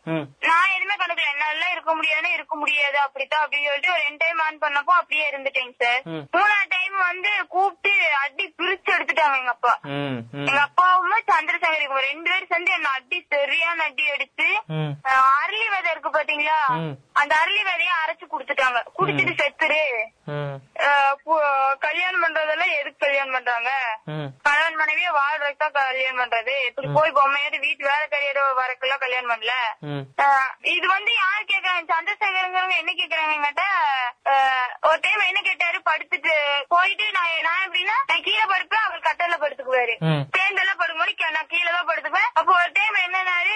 [0.48, 4.62] நான் எதுவுமே கணக்குல என்னால இருக்க முடியாதுன்னு இருக்க முடியாது அப்படித்தான் அப்படின்னு சொல்லிட்டு ஒரு ரெண்டு டைம் ஆன்
[4.62, 6.02] பண்ணப்போ அப்படியே இருந்துட்டேங்க சார்.
[6.36, 9.74] மூணாவது டைம் வந்து கூப்பிட்டு அடி பிரிச்சு எடுத்துட்டாங்க எங்க அப்பா.
[10.42, 14.48] எங்க அப்பாவும் சந்திரசேகர் இவங்க ரெண்டு பேரும் சேர்ந்து என்ன அடி சரியான அடி அடிச்சு
[15.42, 16.60] அரளி விதை இருக்கு பாத்தீங்களா.
[17.22, 19.84] அந்த அரளி விதைய அரைச்சு குடுத்துட்டாங்க குடிச்சிட்டு செத்துரு.
[21.86, 23.72] கல்யாணம் பண்றதெல்லாம் எதுக்கு கல்யாணம் பண்றாங்க?
[24.48, 26.56] கணவன் மனைவியா வாழ்றதுக்கு தான் கல்யாணம் பண்றது.
[26.70, 29.54] இப்படி போய் பொம்மையாட்டு வீட்டு வேலை கரையோட வரக்கெல்லாம் கல்யாணம் பண்ணல.
[30.76, 31.86] இது வந்து யார் கேக்குறாங்க?
[31.94, 33.34] சந்திரசேகரங்கிறவங்க என்ன கேக்குறாங்க
[34.90, 35.78] ஒரு டைம் என்ன கேட்டாரு?
[35.90, 36.34] படுத்துட்டு
[36.74, 39.96] போயிட்டு நான் நான் எப்படின்னா நான் கீழே படுப்பேன் அவர் கட்டல படுத்துக்குவாரு.
[40.36, 42.30] சேர்ந்தெல்லாம் படுக்கும்போது கீ- நான் கீழே தான் படுத்துப்பேன்.
[42.34, 43.56] அப்போ ஒரு டைம் என்னன்னாரு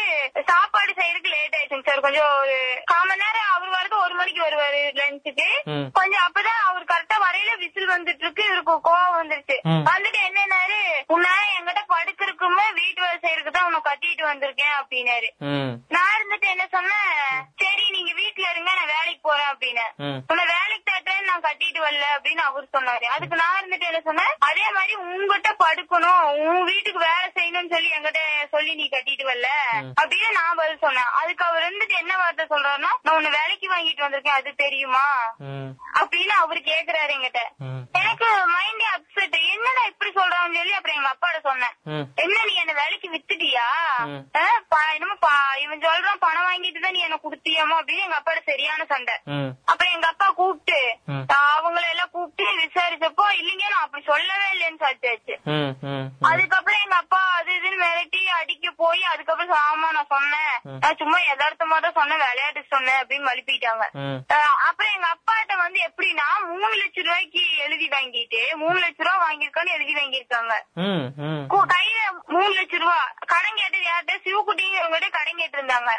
[0.49, 2.55] சாப்பாடு செய்யறதுக்கு லேட் ஆயிடுச்சுங்க சார் கொஞ்சம் ஒரு
[2.85, 5.47] கால் மணி நேரம் அவர் வரது ஒரு மணிக்கு வருவாரு லஞ்சுக்கு.
[5.93, 9.57] கொஞ்சம் அப்பதான் அவர் கரெக்டா வரையில விசில் வந்துட்டு இருக்கு இவருக்கு கோவம் வந்துருச்சு.
[9.89, 10.79] வந்துட்டு என்னன்னாரு
[11.09, 15.29] உன்னால என்கிட்ட படுக்கிறதுக்குமே வீட்டு வேலை செய்யறதுக்கு தான் உன்னை கட்டிட்டு வந்திருக்கேன் அப்படின்னாரு.
[15.89, 17.13] நான் இருந்துட்டு என்ன சொன்னேன்
[17.63, 19.85] சரி நீங்க வீட்டுல இருங்க நான் வேலைக்கு போறேன் அப்படின்னு.
[20.29, 20.65] உன்னை நான்
[21.49, 23.05] கட்டிட்டு வரல அப்படின்னு அவர் சொன்னாரு.
[23.15, 24.33] அதுக்கு நான் இருந்துட்டு என்ன சொன்னேன்?
[24.49, 26.25] அதே மாதிரி உங்ககிட்ட படுக்கணும்.
[26.47, 28.21] உன் வீட்டுக்கு வேலை செய்யணும்னு சொல்லி என்கிட்ட
[28.53, 29.49] சொல்லி நீ கட்டிட்டு வரல.
[30.01, 31.11] அப்படின்னு நான் பதில் சொன்னேன்.
[31.21, 34.39] அதுக்கு அவர் இருந்துட்டு என்ன வார்த்தை சொல்றாருன்னா நான் உன்னை வேலைக்கு வாங்கிட்டு வந்திருக்கேன்.
[34.41, 35.05] அது தெரியுமா?
[36.01, 37.41] அப்படின்னு அவரு கேக்குறாரு என்கிட்ட.
[38.01, 41.75] எனக்கு மைண்டே அப்செட் என்னடா இப்படி சொல்றான்னு சொல்லி அப்புறம் எங்க அப்பாட்ட சொன்னேன்.
[42.25, 43.67] என்ன நீ என்ன வேலைக்கு வித்துட்டியா
[44.95, 45.15] என்னமோ
[45.63, 49.15] இவன் சொல்றான் பணம் வாங்கிட்டு தான் நீ என்ன குடுத்தியாமோ அப்படின்னு எங்க அப்பாட்ட சரியான சண்டை.
[49.71, 50.79] அப்புறம் எங்க அப்பா கூப்பிட்டு.
[51.55, 55.35] அவங்கள எல்லாம் கூப்பிட்டு விசாரிச்சப்போ இல்லைங்க நான் அப்படி சொல்லவே இல்லைன்னு சாச்சாச்சு
[56.29, 60.55] அதுக்கப்புறம் எங்க அப்பா அது இதுன்னு மிரட்டி அடிக்க போய் அதுக்கப்புறம் ஆமா நான் சொன்னேன்.
[60.81, 63.85] நான் சும்மா யதார்த்தமா தான் சொன்னேன் விளையாட்டு சொன்னேன் அப்படின்னு மழுப்பிட்டாங்க
[64.67, 69.93] அப்புறம் எங்க அப்பாட்ட வந்து எப்படின்னா மூணு லட்சம் ரூபாய்க்கு எழுதி வாங்கிட்டு மூணு லட்சம் ரூபாய் வாங்கியிருக்கான்னு எழுதி
[69.99, 70.53] வாங்கியிருக்காங்க.
[71.73, 71.99] கையில
[72.33, 74.15] மூணு லட்சம் ரூபாய் கடன் கேட்டது யார்கிட்ட?
[74.25, 75.91] சிவகுட்டிங்கிறவங்க கடன் கேட்டு இருந்தாங்க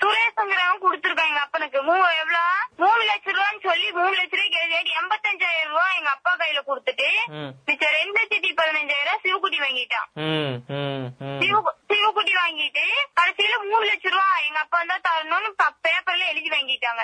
[0.00, 1.78] சுரேஷ்ங்கிறவங்க கொடுத்துருக்காங்க எங்க அப்பனுக்கு.
[1.88, 2.42] மூ எவ்வளவு
[2.82, 7.06] மூணு லட்சம் ரூபான்னு சொல்லி மூணு லட்சம் ரூபாய்க்கு எழுதி வாங்கி எண்பத்தஞ்சாயிரம் ரூபாய் எங்க அப்பா கையில கொடுத்துட்டு
[7.34, 7.50] ம்.
[7.68, 10.08] மிச்சம் ரெண்டு லட்சத்தி பதினஞ்சாயிரம் சிவகுட்டி வாங்கிட்டான்.
[10.22, 11.38] ம் ம் ம்.
[11.42, 12.84] சிவ- சிவகுட்டி வாங்கிட்டு
[13.18, 15.50] கடைசியில மூணு லட்சம் ரூபாய் எங்க அப்பா தான் தரணும்னு
[15.84, 17.02] பேப்பர்ல எழுதி வாங்கிட்டாங்க.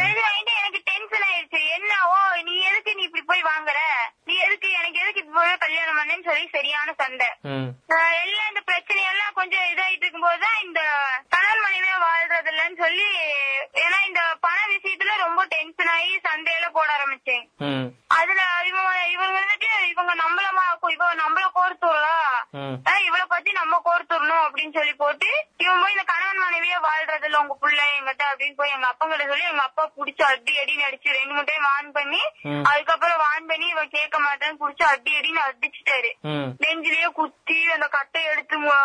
[0.00, 2.16] எழுதி வாங்கிட்டு எனக்கு டென்ஷன் ஆயிடுச்சு என்ன ஓ
[2.48, 3.78] நீ எதுக்கு நீ இப்படி போய் வாங்குற
[4.28, 8.62] நீ எதுக்கு எனக்கு எதுக்கு இப்ப போய் கல்யாணம் பண்ணேன்னு சொல்லி சரியான சண்டை ம் ஆஹ் எல்லாம் இந்த
[8.68, 10.80] பிரச்சனை எல்லாம் கொஞ்சம் இதாயிட்டு இருக்கும்போது தான் இந்த
[11.34, 13.08] கணவன் மனைவியா வாழ்றது இல்லைன்னு சொல்லி
[13.82, 17.86] ஏன்னா இந்த பண விஷயத்துல ரொம்ப டென்ஷன் ஆகி சண்டையில போட ஆரம்பிச்சேன் ம்
[18.18, 18.84] அதுல இவங்க
[19.14, 22.26] இவங்க வந்துட்டு இவங்க நம்மளமா இவ நம்மள கோர்த்துடலாம்
[22.58, 25.28] ம் ஆஹ் இவள பத்தி நம்ம கோர்த்துடணும் அப்படின்னு சொல்லி போட்டு
[25.62, 29.26] இவன் போய் இந்த கணவன் மனைவியா வாழ்றது இல்ல உங்க புள்ள எங்கிட்ட அப்படின்னு போய் எங்க அப்பா கிட்ட
[29.30, 32.62] சொல்லி எங்க அப்பா புடிச்சு அடி அடின்னு அடிச்சு ரெண்டு மூணு டைம் வான் பண்ணி ம்.
[32.70, 38.22] அதுக்கப்புறம் வான் பண்ணி இவன் கேட்க மாட்டேன்னு புடிச்சு அடி அடின்னு அடிச்சுட்டாரு ம் நெஞ்சிலேயே குத்தி அந்த கட்டை
[38.32, 38.76] எடுத்து மு-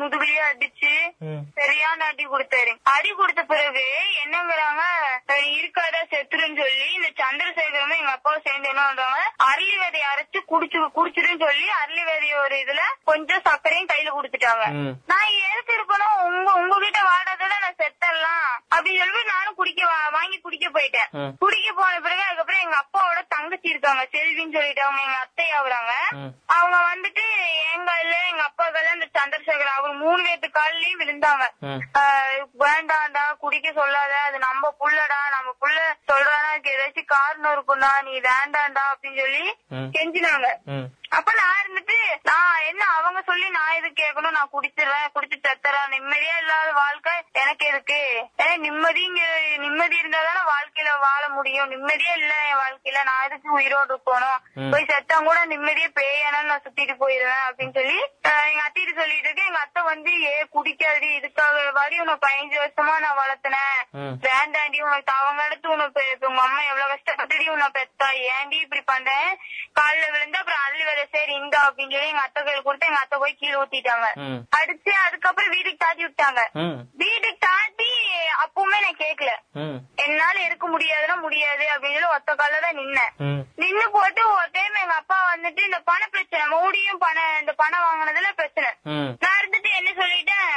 [0.00, 0.92] முதுகுலயே அடிச்சு
[1.26, 1.42] ம்.
[1.60, 3.84] சரியான அடி கொடுத்தாரு அடி கொடுத்த பிறகு
[4.22, 4.82] என்னங்கிறாங்க
[5.28, 10.78] அஹ் இருக்காதா செத்துருன்னு சொல்லி இந்த சந்திரசேகரமும் எங்க அப்பாவும் சேர்ந்து என்ன பண்றாங்க அரளி விதையை அரைச்சு குடிச்சு
[10.96, 14.92] குடிச்சிருன்னு சொல்லி அரளி விதைய ஒரு இதுல கொஞ்சம் சர்க்கரையும் கையில கொடுத்துட்டாங்க ம்.
[15.10, 20.36] நான் எதுக்கு இருக்கணும் உங்க உங்க வீட்டை வாடாதோட நான் செத்தரலாம் அப்படின்னு சொல்லி நானும் குடிக்க வா- வாங்கி
[20.40, 21.32] குடிக்க போயிட்டேன் ம்.
[21.42, 26.30] குடிக்க போன பிறகு அதுக்கப்புறம் எங்க அப்பாவோட தங்கச்சி இருக்காங்க செல்வின்னு சொல்லிட்டு அவங்க எங்க அத்தை ஆகுறாங்க ம்.
[26.56, 27.24] அவங்க வந்துட்டு
[27.74, 30.48] எங்க இல்ல எங்க அப்பா கல்ல இந்த சந்திரசேகர் அவர் மூணு பேத்து
[31.96, 35.78] ஆஹ் வேண்டாம்டா குடிக்க சொல்லாத அது நம்ம புள்ளடா நம்ம புள்ள
[36.08, 39.44] சொல்றானா ஏதாச்சும் காரணம் இருக்கும்டா நீ வேண்டாம்டா அப்படின்னு சொல்லி.
[39.94, 40.48] கெஞ்சினாங்க.
[41.12, 41.96] அப்ப நான் இருந்துட்டு
[42.28, 47.64] நான் என்ன அவங்க சொல்லி நான் எது கேட்கணும் நான் குடிச்சிடுறேன் குடிச்சு செத்துறேன் நிம்மதியா இல்லாத வாழ்க்கை எனக்கு
[47.70, 47.98] எதுக்கு
[48.38, 49.20] ஏன்னா நிம்மதிங்க
[49.64, 50.70] நிம்மதி இருந்தா தானே வாழ்க்கையில
[51.04, 51.70] வாழ முடியும்.
[51.72, 52.98] நிம்மதியே இல்ல என் வாழ்க்கையில.
[53.08, 54.40] நான் எதுக்கு உயிரோடு இருக்கணும்
[54.72, 57.98] போய் செத்தா கூட நிம்மதியே பேயானாலும் நான் சுத்திட்டு போயிருவேன் அப்படின்னு சொல்லி
[58.44, 61.48] எங்க அத்திட்டு சொல்லிட்டு இருக்கு எங்க அத்தை வந்து ஏ குடிக்காது இதுக்காக
[61.78, 63.78] வாடி உன்னை பதினஞ்சு வருஷமா நான் வளர்த்தினேன்.
[64.26, 68.08] வேண்டாண்டி உனக்கு அவங்க எடுத்து உனக்கு உங்க அம்மா எவ்வளவு கஷ்டப்பட்டுடி உன்னை பெத்தா.
[68.32, 69.30] ஏன்டி இப்படி பண்றேன்
[69.78, 73.16] கால்ல விழுந்து அப்புறம் அள்ளி வேற சரி இந்தா அப்படின்னு சொல்லி எங்க அத்தை கையில் கொடுத்து எங்க அத்தை
[73.22, 74.08] போய் கீழே ஊத்திட்டாங்க.
[74.58, 76.40] அடிச்சு அதுக்கப்புறம் வீட்டுக்கு தாட்டி விட்டாங்க.
[77.02, 77.90] வீட்டுக்கு தாட்டி
[78.44, 79.32] அப்பவுமே நான் கேக்கல.
[80.04, 83.12] என்னால இருக்க முடியாதுன்னா முடியாது அப்படின்னு சொல்லி ஒத்த கால தான் நின்னேன்.
[83.62, 88.30] நின்னு போட்டு ஒரு டைம் எங்க அப்பா வந்துட்டு இந்த பண பிரச்சனை மௌடியும் பணம் இந்த பணம் வாங்கினதுல
[88.40, 88.70] பிரச்சனை.
[89.22, 90.50] நான் இருந்துட்டு என்ன சொல்லிட்டேன்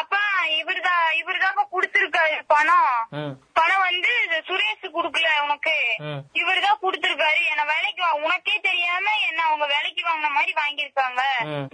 [0.00, 0.20] அப்பா
[0.58, 2.90] இவருதான் இவருதாப்பா குடுத்திருக்காரு பணம்.
[3.58, 4.12] பணம் வந்து
[4.48, 5.74] சுரேஷ் குடுக்கல உனக்கு.
[6.40, 8.94] இவருதான் குடுத்திருக்காரு என்ன வேலைக்கு உனக்கே தெரியாம
[9.28, 11.22] என்ன அவங்க வேலைக்கு வாங்கின மாதிரி வாங்கியிருக்காங்க.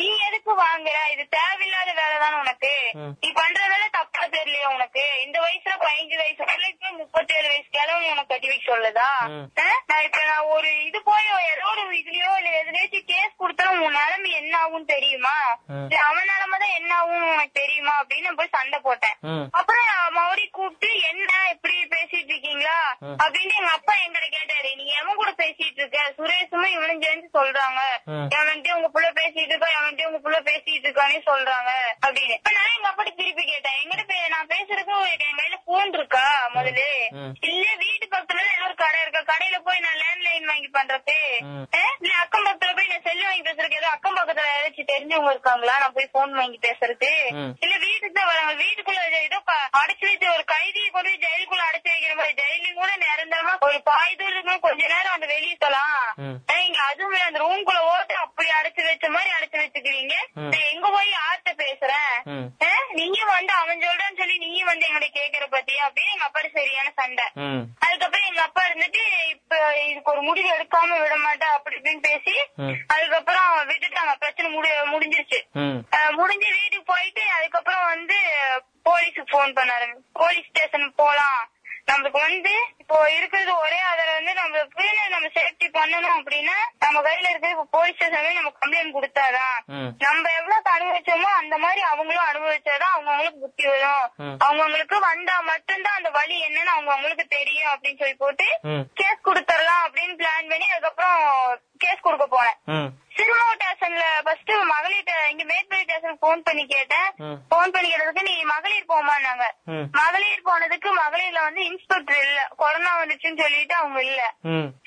[0.01, 2.73] நீ எதுக்கு வாங்குற இது தேவையில்லாத வேலை தானே உனக்கு.
[3.23, 8.49] நீ பண்றதால தப்பா தெரியலையா உனக்கு இந்த வயசுல பதினஞ்சு வயசு பிள்ளைக்கு முப்பத்தேழு வயசு கிழமை உனக்கு கட்டி
[8.49, 9.11] வைக்க சொல்லுதா?
[9.90, 14.31] நான் இப்ப நான் ஒரு இது போய் ஏதோ ஒரு இதுலயோ இல்ல எதுலயாச்சும் கேஸ் கொடுத்தாலும் உன் நிலைமை
[14.40, 15.37] என்ன ஆகும் தெரியுமா
[15.71, 15.87] ம்.
[15.87, 19.17] இல்ல அவன் நிலைமை தான் என்ன ஆகும் உனக்கு தெரியுமா அப்படின்னு நான் போய் சண்டை போட்டேன்.
[19.53, 19.81] அப்புறம்
[20.17, 22.79] மௌரி கூப்பிட்டு என்ன இப்படி பேசிட்டு இருக்கீங்களா.
[23.25, 24.77] அப்படின்னு எங்க அப்பா எங்களை கேட்டாரு.
[24.77, 26.01] நீங்க எவன் கூட பேசிட்டு இருக்க.
[26.19, 27.81] சுரேஷும் இவனும் சேர்ந்து சொல்றாங்க.
[28.39, 29.71] எவன்ட்டு உங்க புள்ள பேசிட்டு இருக்கா?
[29.81, 31.71] எவன்ட்டு உங்க புள்ள பேசிட்டு இருக்கானே சொல்றாங்க.
[32.07, 32.37] அப்படின்னு.
[32.37, 33.79] இப்ப நான் எங்க அப்பா திருப்பி கேட்டேன்.
[33.83, 36.83] எங்கிட்ட நான் பேசுறதுக்கு என் கையில போன் இருக்கா முதல்ல.
[37.43, 39.23] இல்ல வீட்டு பக்கத்துல ஏதோ ஒரு கடை இருக்கா.
[39.33, 41.65] கடையில போய் நான் லேண்ட்லைன் வாங்கி பண்றது ம்.
[41.77, 41.95] அஹ்?
[42.01, 45.96] இல்ல அக்கம் பக்கத்துல போய் நான் செல்லு வாங்கி பேசுறதுக்கு ஏதோ அக்கம் பக்கத்துல ஏதாச்சும் தெரிஞ்சவங்க இருக்காங்களா நான்
[45.96, 47.09] போய் போன் வாங்கி பேசுறது.
[47.64, 49.38] இல்ல வீட்டுக்கு தான் வராங்க வீட்டுக்குள்ள ஏதோ
[49.81, 52.81] அடைச்சு வச்சு ஒரு கைதியை கொண்டு ஜெயிலுக்குள்ள அடைச்சு வைக்கிற மாதிரி ஜெயிலும்
[53.89, 56.07] பாய் தூரம் கொஞ்ச நேரம் அந்த வெளியே சொல்லலாம்.
[56.49, 60.15] ஆனா இங்க அதுவும் அந்த ரூம்குள்ள ஓட்டு அப்படி அடைச்சு வச்ச மாதிரி அடைச்சு வச்சுக்கிறீங்க.
[60.51, 62.15] நான் எங்க போய் யார்கிட்ட பேசுறேன்?
[62.99, 67.27] நீங்க வந்து அவன் சொல்றான்னு சொல்லி நீங்க வந்து எங்களை கேக்குற பத்தியா அப்படின்னு எங்க அப்பாட்ட சரியான சண்டை.
[67.87, 69.03] அதுக்கப்புறம் எங்க அப்பா இருந்துட்டு
[69.35, 72.35] இப்ப இதுக்கு ஒரு முடிவு எடுக்காம விட மாட்டேன் அப்படி இப்படின்னு பேசி.
[72.95, 75.41] அதுக்கப்புறம் விட்டுட்டாங்க பிரச்சனை முடி முடிஞ்சிருச்சு
[76.21, 78.19] முடிஞ்சு வீட்டுக்கு போயிட்டு அதுக்கப்புறம் வந்து
[78.89, 79.87] போலீஸுக்கு போன் பண்ணாரு
[80.21, 81.43] போலீஸ் ஸ்டேஷன் போலாம்
[81.88, 87.55] நம்மளுக்கு வந்து இப்போ இருக்கிறது ஒரே ஆதாரம் வந்து நம்மளுக்கு நம்ம சேஃப்டி பண்ணணும் அப்படின்னா நம்ம கையில இருக்கிறது
[87.57, 89.57] இப்போ போலீஸ் ஸ்டேஷன் நம்ம கம்ப்ளைண்ட் கொடுத்தாதான்.
[90.05, 94.05] நம்ம எவ்வளவு அனுபவிச்சோமோ அந்த மாதிரி அவங்களும் அனுபவிச்சாதான் அவங்கவுங்களுக்கு புத்தி வரும்.
[94.45, 98.49] அவங்கவுங்களுக்கு வந்தா மட்டும்தான் அந்த வழி என்னன்னு அவங்கவுங்களுக்கு தெரியும் அப்படின்னு சொல்லி போட்டு.
[99.01, 101.21] கேஸ் கொடுத்துடலாம் அப்படின்னு பிளான் பண்ணி அதுக்கப்புறம்
[101.81, 102.90] கேஸ் கொடுக்க போனேன் ம்.
[103.16, 105.01] சிறுமுகை ஸ்டேஷன்ல ஃபர்ஸ்ட் மகளிர்
[105.33, 107.09] இங்க மேற்பள்ளி ஸ்டேஷனுக்கு போன் பண்ணி கேட்டேன்.
[107.53, 109.44] போன் பண்ணி கேட்டதுக்கு நீ மகளிர் போமான்னாங்க.
[109.98, 114.20] மகளிர் போனதுக்கு மகளிர்ல வந்து இன்ஸ்பெக்டர் இல்ல கொரோனா வந்துச்சுன்னு சொல்லிட்டு அவங்க இல்ல.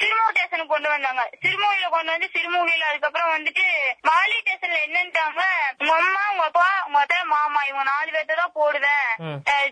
[0.02, 3.66] சிறுமுகை ஸ்டேஷனுக்கு கொண்டு வந்தாங்க சிறுமுகையில கொண்டு வந்து சிறுமுகையில அதுக்கப்புறம் வந்துட்டு
[4.10, 5.42] மகளிர் ஸ்டேஷன்ல என்னன்ட்டாங்க
[5.82, 9.08] உங்க அம்மா உங்க அப்பா உங்க அத்தை மாமா இவங்க நாலு பேர்த்த தான் போடுவேன்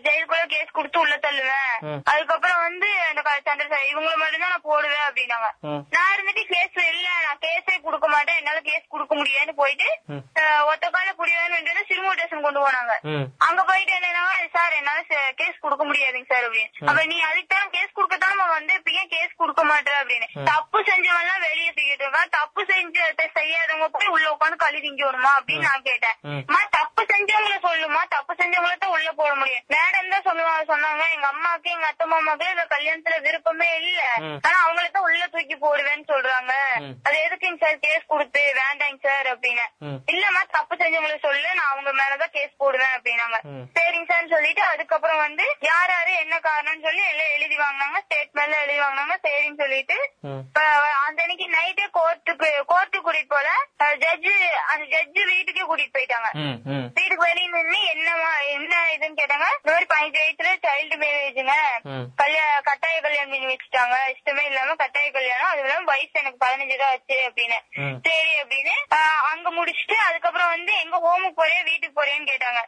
[0.06, 1.74] ஜெயிலுக்குள்ள கேஸ் கொடுத்து உள்ள தள்ளுவேன்.
[2.12, 5.48] அதுக்கப்புறம் வந்து அந்த சந்திரசேகர் இவங்களை மட்டும் தான் நான் போடுவேன் அப்படின்னாங்க.
[5.94, 7.76] நான் இருந்துட்டு கேஸ் இல்ல நான் கேஸே
[8.16, 9.88] மாட்டேன் என்னால கேஸ் கொடுக்க முடியாதுன்னு போயிட்டு
[10.72, 12.92] ஒத்த கால புரியாதுன்னு சிறுமுகை ஸ்டேஷன் கொண்டு போனாங்க.
[13.46, 14.22] அங்க போயிட்டு என்னன்னா
[14.54, 15.00] சார் என்னால
[15.40, 16.70] கேஸ் கொடுக்க முடியாதுங்க சார் அப்படின்னு.
[16.90, 19.96] அப்ப நீ அதுக்கு தான் கேஸ் கொடுக்கத்தாம வந்து இப்ப ஏன் கேஸ் கொடுக்க மாட்டேற?
[20.02, 20.26] அப்படின்னு.
[20.50, 22.32] தப்பு செஞ்சவன் எல்லாம் வெளியே தூக்கிட்டு இருக்கான்.
[22.38, 22.96] தப்பு செஞ்ச
[23.38, 26.16] செய்யாதவங்க போய் உள்ள உட்காந்து களி திங்கணுமா அப்படின்னு நான் கேட்டேன்.
[26.76, 28.00] தப்பு செஞ்சவங்கள சொல்லுமா?
[28.14, 29.64] தப்பு செஞ்சவங்கள தான் உள்ள போட முடியும்.
[29.74, 34.00] மேடம் தான் சொல்லுவாங்க சொன்னாங்க எங்க அம்மாக்கு எங்க அத்தை மாமாக்கு இந்த கல்யாணத்துல விருப்பமே இல்ல.
[34.46, 36.52] ஆனா அவங்கள தான் உள்ள தூக்கி போடுவேன்னு சொல்றாங்க.
[37.06, 39.64] அது எதுக்குங்க சார் கேஸ் கொடுத்து வேண்டாங்க சார் அப்படின்னு.
[40.12, 43.38] இல்லம்மா தப்பு செஞ்சவங்கள சொல்லு நான் அவங்க மேலதான் கேஸ் போடுவேன் அப்படின்னாங்க.
[43.76, 48.80] சரிங்க சார் சொல்லிட்டு அதுக்கப்புறம் வந்து யார் யாரு என்ன காரணம்னு சொல்லி எல்லாம் எழுதி வாங்கினாங்க ஸ்டேட்மெண்ட்ல எழுதி
[48.84, 49.98] வாங்கினாங்க சரின்னு சொல்லிட்டு.
[50.40, 50.60] இப்ப
[51.06, 53.50] அந்த அன்னைக்கு நைட்டே கோர்ட்டுக்கு கோர்ட்டு கூட்டிட்டு போல
[54.04, 54.34] ஜட்ஜு
[54.72, 56.28] அந்த ஜட்ஜு வீட்டுக்கே கூட்டிட்டு போயிட்டாங்க.
[56.96, 61.54] வீட்டுக்கு வெளியே நின்று என்னமா என்ன இதுன்னு கேட்டாங்க இந்த மாதிரி பதினஞ்சு வயசுல சைல்டு மேரேஜுங்க.
[62.20, 66.92] கல்யாணம் கட்டாய கல்யாணம் பண்ணி வச்சுட்டாங்க இஷ்டமே இல்லாம கட்டாய கல்யாணம் அது இல்லாம வயசு எனக்கு பதினஞ்சு தான்
[66.94, 67.58] ஆச்சு அப்படின்னு.
[68.02, 68.74] சரி அப்படின்னு
[69.32, 72.60] அங்க முடிச்சுட்டு அதுக்கப்புறம் வந்து எங்க ஹோமுக்கு போறியா வீட்டுக்கு போறியான்னு கேட்டாங்க.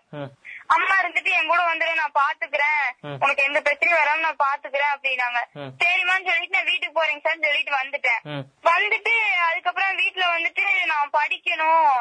[0.69, 2.83] அம்மா இருந்துட்டு என் கூட வந்துரு நான் பாத்துக்கிறேன்.
[3.23, 5.71] உனக்கு எந்த பிரச்சனையும் வராம நான் பாத்துக்கிறேன் அப்படின்னாங்க ம்.
[5.83, 8.21] சரிம்மான்னு சொல்லிட்டு நான் வீட்டுக்கு போறேங்க சார் சொல்லிட்டு வந்துட்டேன்.
[8.69, 9.15] வந்துட்டு
[9.47, 11.93] அதுக்கப்புறம் வீட்டுல வந்துட்டு நான் படிக்கணும்.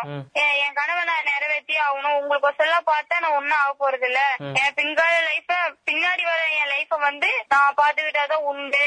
[0.63, 4.21] என் கனவை நான் நிறைவேற்றி ஆகணும் உங்களுக்கு எல்லாம் பார்த்தா நான் ஒன்னும் ஆக போறது இல்ல.
[4.61, 5.51] என் பின்கால லைஃப
[5.87, 8.85] பின்னாடி வர என் லைஃப வந்து நான் பாத்துக்கிட்டாதான் உண்டு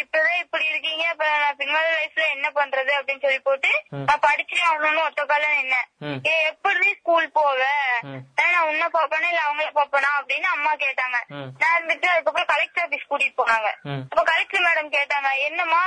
[0.00, 3.70] இப்பதான் இப்படி இருக்கீங்க இப்ப நான் பின்வாத லைஃப்ல என்ன பண்றது அப்படின்னு சொல்லி போட்டு.
[4.00, 5.88] நான் படிச்சே ஆகணும்னு ஒத்த கால நின்னேன்.
[6.26, 7.58] ஏ எப்படி ஸ்கூல் போவ
[8.04, 8.20] ம்.
[8.40, 11.16] ஏய், நான் உன்ன பாப்பேனா இல்ல அவங்கள பாப்பேனா அப்படின்னு அம்மா கேட்டாங்க.
[11.60, 13.68] நான் இருந்துட்டு அதுக்கப்புறம் கலெக்டர் ஆபீஸ் கூட்டிட்டு போனாங்க.
[14.12, 15.80] அப்ப கலெக்டர் மேடம் கேட்டாங்க என்னம்மா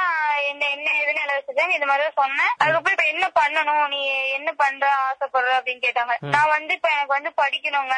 [0.49, 2.51] என்ன என்ன ஏதுன்னு எல்லாம் வச்சுட்டாங்க இந்த மாதிரி சொன்னேன்.
[2.63, 3.87] அதுக்கப்புறம் இப்ப என்ன பண்ணணும்?
[3.93, 4.01] நீ
[4.37, 6.17] என்ன பண்ற ஆசைப்படுற அப்படின்னு கேட்டாங்க.
[6.35, 7.97] நான் வந்து இப்ப எனக்கு வந்து படிக்கணுங்க.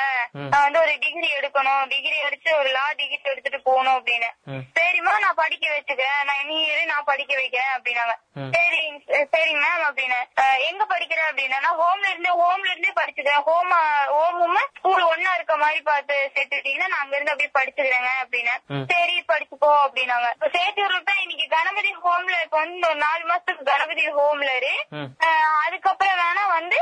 [0.53, 1.83] நான் வந்து ஒரு டிகிரி எடுக்கணும்.
[1.93, 4.31] டிகிரி எடுத்து ஒரு லா டிகிரி எடுத்துட்டு போகணும் அப்படின்னு.
[4.79, 6.23] சரிம்மா நான் படிக்க வச்சுக்கிறேன்.
[6.29, 8.15] நான் நீ எது நான் படிக்க வைக்கிறேன் அப்படின்னாங்க.
[8.55, 8.81] சரி
[9.35, 10.21] சரிங்க மேம் அப்படின்னு.
[10.69, 13.45] எங்க படிக்கிறேன் அப்படின்னா நான் ஹோம்ல இருந்தே ஹோம்ல இருந்தே படிச்சுக்கிறேன்.
[13.51, 13.73] ஹோம்
[14.15, 18.53] ஹோமும் ஸ்கூல் ஒன்னா இருக்க மாதிரி பார்த்து சேர்த்துட்டீங்கன்னா நான் அங்க இருந்து அப்படியே படிச்சுக்கிறேங்க அப்படின்னு.
[18.91, 20.27] சரி படிச்சுக்கோ அப்படின்னாங்க.
[20.35, 24.73] இப்ப சேர்த்து விட்டுட்டா இன்னைக்கு கணபதி ஹோம்ல இப்ப வந்து ஒரு நாலு மாசத்துக்கு கணபதி ஹோம்ல இரு.
[25.65, 26.79] அதுக்கப்புறம் வேணா வந்து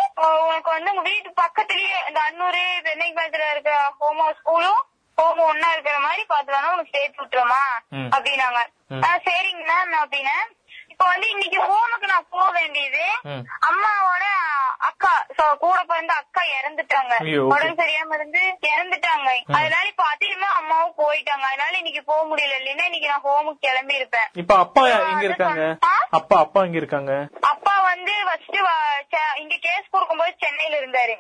[0.50, 4.82] உனக்கு வந்து உங்க வீட்டு பக்கத்துலயே இந்த அன்னூரு சென்னை பக்கத்துல இருக்க ஹோமோ ஸ்கூலும்
[5.18, 7.64] ஹோம் ஒன்னா இருக்கிற மாதிரி பார்த்து வேணா உனக்கு சேர்த்து விட்டுருமா.
[8.16, 8.62] அப்படின்னாங்க.
[9.28, 10.36] சரிங்க மேம் அப்படின்னு
[10.94, 13.06] இப்ப வந்து இன்னைக்கு ஹோமுக்கு நான் போக வேண்டியது.
[13.70, 14.26] அம்மாவோட
[14.90, 15.12] அக்கா
[15.64, 17.14] கூட பிறந்த அக்கா இறந்துட்டாங்க.
[17.54, 19.30] உடம்பு சரியாம இருந்து இறந்துட்டாங்க.
[19.58, 21.46] அதனால இப்ப அதிகமா அம்மாவும் போயிட்டாங்க.
[21.52, 22.58] அதனால இன்னைக்கு போக முடியல.
[22.62, 24.28] இல்லைன்னா இன்னைக்கு நான் ஹோமுக்கு கிளம்பி இருப்பேன்.
[24.42, 25.64] இப்ப அப்பா எங்க இருக்காங்க?
[26.20, 27.14] அப்பா அப்பா எங்க இருக்காங்க?
[27.52, 28.60] அப்பா வந்து ஃபர்ஸ்ட்
[29.44, 31.16] இங்க கேஸ் கொடுக்கும்போது சென்னையில இருந்தாரு.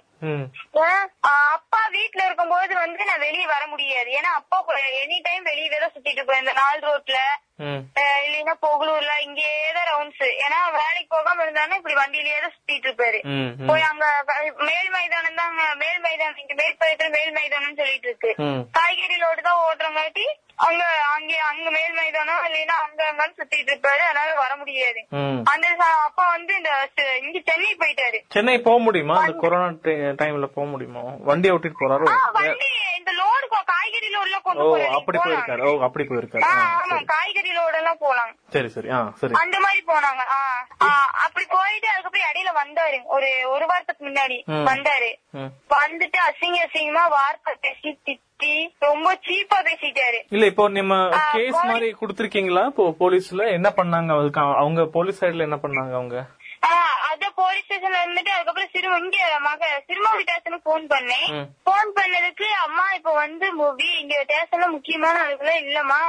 [1.55, 4.09] அப்பா வீட்ல இருக்கும்போது வந்து நான் வெளியே வர முடியாது.
[4.19, 4.59] ஏன்னா அப்பா
[5.03, 7.19] எனி டைம் வெளியவே தான் சுத்திட்டு இந்த நாள் ரோட்ல.
[8.25, 13.19] இல்லைன்னா புகழூர்ல இங்கேயே தான் ரவுண்ட்ஸ் ஏன்னா வேலைக்கு போகாம இருந்தாலும் இப்படி வண்டியிலேயே தான் சுத்திட்டு இருப்பாரு.
[13.69, 14.05] போய் அங்க
[14.69, 18.31] மேல் மைதானம் தான் அங்க மேல் மைதானம் இங்க மேற்பயத்துல மேல் மைதானம் சொல்லிட்டு இருக்கு.
[18.77, 20.83] காய்கறி லோடு தான் ஓட்டுறங்காட்டி அங்க
[21.15, 24.01] அங்க அங்க மேல் மைதானம் இல்லைன்னா அங்க அங்கன்னு சுத்திட்டு இருப்பாரு.
[24.09, 24.99] அதனால வர முடியாது.
[25.53, 25.67] அந்த
[26.05, 26.71] அப்பா வந்து இந்த
[27.23, 28.19] இங்க சென்னை போயிட்டாரு.
[28.27, 29.15] சென்னை போக முடியுமா?
[29.21, 29.67] அந்த கொரோனா
[30.21, 31.03] டைம்ல போக முடியுமா?
[31.29, 32.07] வண்டி ஓட்டிட்டு போறாரோ?
[32.37, 34.93] வண்டி இந்த லோடு காய்கறி லோடுல கொண்டு போறாரு.
[34.99, 35.17] அப்படி.
[35.25, 35.63] போயிருக்காரு.
[35.69, 36.43] ஓ அப்படி போயிருக்காரு.
[36.49, 38.89] ஆமா காய்கறி லோடு எல்லாம் போலாம் சரி சரி.
[38.89, 39.33] ஆ சரி.
[39.43, 40.23] அந்த மாதிரி போனாங்க.
[41.25, 42.99] அப்படி போயிட்டு அதுக்கப்புறம் இடையில வந்தாரு.
[43.15, 44.37] ஒரு ஒரு வாரத்துக்கு முன்னாடி.
[44.71, 45.11] வந்தாரு.
[45.77, 47.91] வந்துட்டு அசிங்க அசிங்கமா வார்த்தை பேசி
[48.79, 50.19] ரொம்ப சீப்பா பேசிட்டாரு.
[50.29, 50.95] இல்ல இப்போ நம்ம
[51.33, 52.63] கேஸ் மாதிரி குடுத்திருக்கீங்களா?
[52.65, 54.11] இப்போ போலீஸ்ல என்ன பண்ணாங்க?
[54.61, 56.17] அவங்க போலீஸ் சைடுல என்ன பண்ணாங்க அவங்க?
[57.09, 61.27] அத போலீஸ் ஸ்டேஷன்ல இருந்துட்டு அதுக்கப்புறம் சிறு இங்க மக சிறுமாவி ஸ்டேஷனுக்கு போன் பண்ணேன்.
[61.67, 65.99] போன் பண்ணதுக்கு அம்மா இப்ப வந்து மூவி இங்க ஸ்டேஷன்ல முக்கியமான ஆளுக்குலாம் இல்லம்மா.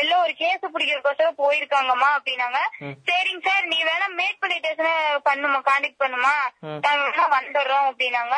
[0.00, 2.60] எல்லாம் ஒரு கேஸ் பிடிக்கிறதுக்கோசரம் போயிருக்காங்கம்மா அப்படின்னாங்க.
[3.08, 4.94] சரிங்க சார் நீ வேணா மேற்படி ஸ்டேஷனை
[5.28, 6.34] பண்ணுமா கான்டாக்ட் பண்ணுமா.
[6.84, 8.36] நாங்க வேணா வந்துடுறோம் அப்படின்னாங்க.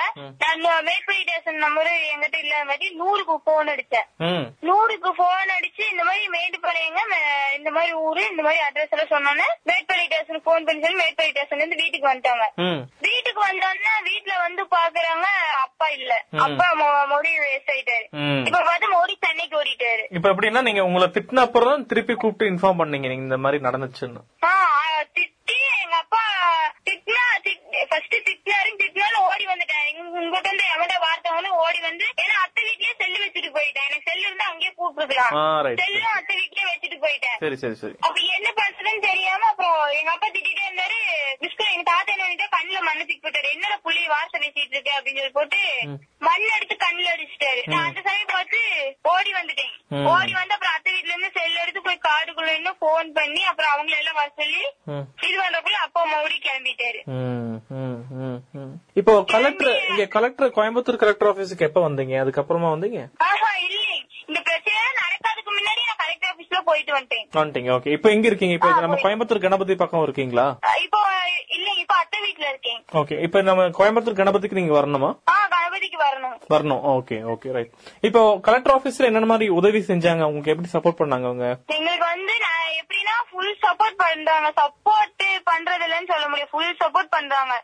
[0.65, 4.09] நான் மேற்படி ஸ்டேஷன் நம்பர் எங்கிட்ட இல்லாமட்டி நூறுக்கு போன் அடிச்சேன்
[4.69, 7.01] நூறுக்கு போன் அடிச்சு இந்த மாதிரி மேட்டுப்பாளையங்க
[7.59, 11.65] இந்த மாதிரி ஊரு இந்த மாதிரி அட்ரஸ் எல்லாம் சொன்னோன்னே மேட்பாளைய ஸ்டேஷனுக்கு போன் பண்ணி சொல்லி மேட்பாளைய ஸ்டேஷன்ல
[11.65, 12.45] இருந்து வீட்டுக்கு வந்துட்டாங்க.
[13.07, 15.27] வீட்டுக்கு வந்தோடனே வீட்டுல வந்து பாக்குறாங்க
[15.65, 16.13] அப்பா இல்ல.
[16.47, 16.67] அப்பா
[17.13, 18.07] மொழி வேஸ்ட் ஆயிட்டாரு.
[18.49, 20.05] இப்ப பார்த்து மோடி சென்னைக்கு ஓடிட்டாரு.
[20.19, 24.23] இப்ப எப்படின்னா நீங்க உங்களை திட்டின அப்புறம் திருப்பி கூப்பிட்டு இன்ஃபார்ம் பண்ணீங்க நீங்க இந்த மாதிரி நடந்துச்சுன்னு.
[25.17, 26.25] திட்டி எங்க அப்பா
[26.89, 27.25] திட்டினா
[27.91, 32.95] ஃபர்ஸ்ட் திட்டினாரு திட்டினாலும் ஓடி வந்துட்டேன் இங்கிட்ட இருந்து எவன்ட வார்த்தை வந்து ஓடி வந்து ஏன்னா அத்தை வீட்லயே
[33.01, 33.87] செல்லு வச்சுட்டு போயிட்டேன்.
[33.89, 34.71] எனக்கு செல்லு இருந்தா அங்கேயே
[35.67, 37.39] ரைட் செல்லும் அத்தை வீட்லயே வச்சுட்டு போயிட்டேன்.
[37.43, 41.01] சரி சரி சரி அப்ப என்ன பண்றதுன்னு தெரியாம அப்புறம் எங்க அப்பா திட்டிட்டே இருந்தாரு
[41.43, 44.41] பிஸ்கட் எங்க தாத்தா என்ன பண்ணிட்டா கண்ணுல மண்ணு தூக்கி போட்டாரு என்னடா புள்ளி வார்த்தை
[45.17, 45.61] சொல்லி போட்டு
[46.27, 47.61] மண் எடுத்து கண்ணுல அடிச்சிட்டாரு.
[47.73, 48.61] நான் அந்த சமயம் பார்த்து
[49.13, 49.73] ஓடி வந்துட்டேன்.
[50.13, 53.97] ஓடி வந்து அப்புறம் அத்தை வீட்ல இருந்து செல் எடுத்து போய் காடுக்குள்ள இன்னும் போன் பண்ணி அப்புறம் அவங்கள
[54.03, 54.63] எல்லாம் வர சொல்லி
[55.27, 57.01] இது பண்றதுக்குள்ள அப்பா மறுபடியும் கிளம்பிட்டாரு.
[59.01, 62.15] இப்போ கலெக்டர் இங்க கலெக்டர் கோயம்புத்தூர் கலெக்டர் ஆபீஸுக்கு எப்ப வந்தீங்க?
[62.23, 63.01] அதுக்கப்புறமா வந்தீங்க?
[63.29, 63.81] ஆஹா இல்ல.
[64.31, 67.27] இந்த பிரச்சனை நடக்காதுக்கு முன்னாடி நான் கலெக்டர் ஆபீஸ்ல போயிட்டு வந்துட்டேன்.
[67.39, 68.57] வந்துட்டீங்க ஓகே இப்போ எங்க இருக்கீங்க?
[68.59, 70.47] இப்போ நம்ம கோயம்புத்தூர் கணபதி பக்கம் இருக்கீங்களா?
[70.87, 71.01] இப்போ
[71.57, 75.11] இல்ல இப்போ அத்தை வீட்ல இருக்கேன் ஓகே இப்போ நம்ம கோயம்புத்தூர் கணபதிக்கு நீங்க வரணுமா?
[75.55, 76.35] கணபதிக்கு வரணும்.
[76.53, 76.83] வரணும்.
[76.95, 80.23] ஓகே ஓகே ரைட் இப்போ கலெக்டர் ஆபீஸ்ல என்னென்ன மாதிரி உதவி செஞ்சாங்க?
[80.31, 81.47] உங்களுக்கு எப்படி சப்போர்ட் பண்ணாங்க அவங்க?
[81.67, 82.35] எங்களுக்கு வந்து
[82.81, 84.49] எப்படின்னா ஃபுல் சப்போர்ட் பண்றாங்க.
[84.61, 87.55] சப்போர்ட் பண்றது இல்லைன்னு சொல்ல முடியும் ஃபுல் சப்போர்ட் பண்றாங்க.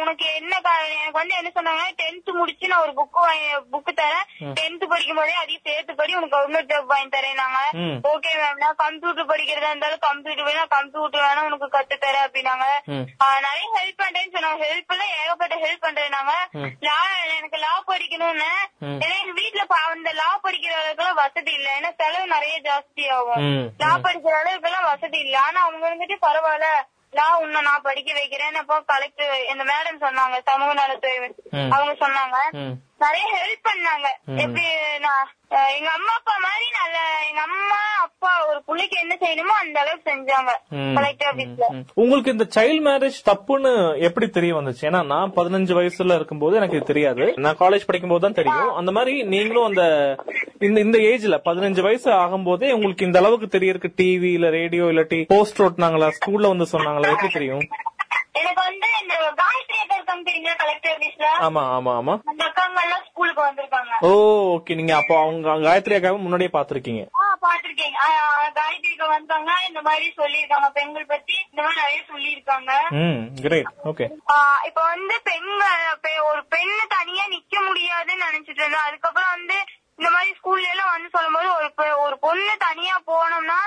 [0.00, 3.18] உனக்கு என்ன எனக்கு வந்து என்ன சொன்னாங்க டென்த் முடிச்சு நான் ஒரு புக்
[3.72, 4.26] புக் தரேன்.
[4.60, 7.58] டென்த் படிக்கும் போதே அதையும் சேர்த்து படி உனக்கு கவர்மெண்ட் ஜாப் வாங்கி தரேன் நாங்க.
[7.72, 7.98] ம்.
[8.12, 12.66] ஓகே மேம் நான் கம்ப்யூட்டர் படிக்கிறதா இருந்தாலும் கம்ப்யூட்டர் வேணா கம்ப்யூட்டர் வேணா உனக்கு கத்து தரேன் அப்படின்னாங்க.
[13.46, 14.66] நிறைய ஹெல்ப் பண்றேன்னு சொன்னாங்க.
[14.66, 16.32] ஹெல்ப் எல்லாம் ஏகப்பட்ட ஹெல்ப் பண்றேனாங்க.
[16.80, 16.98] லா
[17.38, 18.52] எனக்கு லா படிக்கணும்னு.
[18.84, 19.64] ஏன்னா எங்க வீட்டுல
[19.96, 21.68] அந்த லா படிக்கிற அளவுக்கு வசதி இல்ல.
[21.80, 23.42] ஏன்னா செலவு நிறைய ஜாஸ்தி ஆகும்.
[23.42, 23.66] ம்.
[23.96, 25.36] லா படிக்கிற அளவுக்கு எல்லாம் வசதி இல்ல.
[25.40, 26.68] ஆனா அவங்க வந்துட்டு பரவாயில்ல
[27.12, 28.54] லா உன்னை நான் படிக்க வைக்கிறேன்.
[28.54, 31.16] அப்போ கலெக்டர் இந்த மேடம் சொன்னாங்க சமூக நலத்துறை.
[31.76, 32.36] அவங்க சொன்னாங்க.
[33.00, 34.06] நிறைய ஹெல்ப் பண்ணாங்க.
[34.42, 34.64] எப்படி
[35.04, 35.26] நான்
[35.78, 36.96] எங்க அம்மா அப்பா மாதிரி நல்ல
[37.28, 40.52] எங்க அம்மா அப்பா ஒரு பிள்ளைக்கு என்ன செய்யணுமோ அந்த அளவுக்கு செஞ்சாங்க.
[40.96, 41.66] கலெக்டர் ஆபீஸ்ல.
[42.02, 43.72] உங்களுக்கு இந்த சைல்ட் மேரேஜ் தப்புன்னு
[44.08, 44.82] எப்படி தெரிய வந்துச்சு?
[44.90, 47.26] ஏன்னா நான் பதினஞ்சு வயசுல இருக்கும்போது எனக்கு தெரியாது.
[47.46, 48.72] நான் காலேஜ் படிக்கும் போது தான் தெரியும்.
[48.80, 49.84] அந்த மாதிரி நீங்களும் அந்த
[50.68, 55.62] இந்த இந்த ஏஜ்ல பதினஞ்சு வயசு ஆகும்போதே உங்களுக்கு இந்த அளவுக்கு தெரியறதுக்கு டிவி இல்ல ரேடியோ இல்லாட்டி போஸ்ட்
[55.66, 57.12] ஓட்டினாங்களா ஸ்கூல்ல வந்து சொன்னாங்களா?
[57.16, 57.66] எப்படி தெரியும்?
[58.36, 62.14] எனக்கு வந்து இந்த காயத்ரி அக்கா இருக்காங்க தெரியுங்களா கலெக்டர் ஆபீஸ்ல ஆமா ஆமா ஆமா.
[62.30, 63.92] அந்த அக்காங்க எல்லாம் ஸ்கூலுக்கு வந்திருக்காங்க.
[64.02, 64.10] ஓ
[64.54, 67.04] ஓகே நீங்க அப்போ அவங்க காயத்ரி அக்காவை முன்னாடியே பாத்திருக்கீங்க
[67.44, 67.94] பாத்திருக்கேன்
[68.58, 69.50] காயத்ரி அக்கா வந்தாங்க.
[69.68, 70.68] இந்த மாதிரி சொல்லியிருக்காங்க.
[70.78, 72.70] பெண்கள் பத்தி இந்த மாதிரி நிறைய சொல்லியிருக்காங்க.
[73.00, 74.06] ம் கிரேட் ஓகே
[74.68, 75.84] இப்ப வந்து பெண்கள்
[76.30, 79.58] ஒரு பெண்ணு தனியா நிக்க முடியாதுன்னு நினைச்சிட்டு இருந்தேன் அதுக்கப்புறம் வந்து
[79.98, 81.68] இந்த மாதிரி ஸ்கூல்ல எல்லாம் வந்து சொல்லும்போது ஒரு
[82.04, 83.58] ஒரு பொண்ணு தனியா போனோம்னா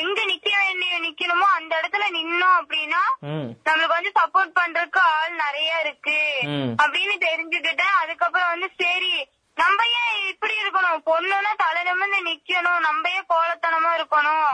[0.00, 3.02] எங்க நிக்க வேண்டிய நிக்கணுமோ அந்த இடத்துல நின்னோம் அப்படின்னா
[3.66, 6.18] நம்மளுக்கு வந்து சப்போர்ட் பண்றதுக்கு ஆள் நிறைய இருக்கு.
[6.82, 9.14] அப்படின்னு தெரிஞ்சுக்கிட்டேன் அதுக்கப்புறம் வந்து சரி
[9.56, 11.02] நம்ம ஏன் இப்படி இருக்கணும்?
[11.08, 12.80] பொண்ணுன்னா தலை நிமிர்ந்து நிக்கணும்.
[12.86, 14.46] நம்ம ஏன் கோலத்தனமா இருக்கணும்.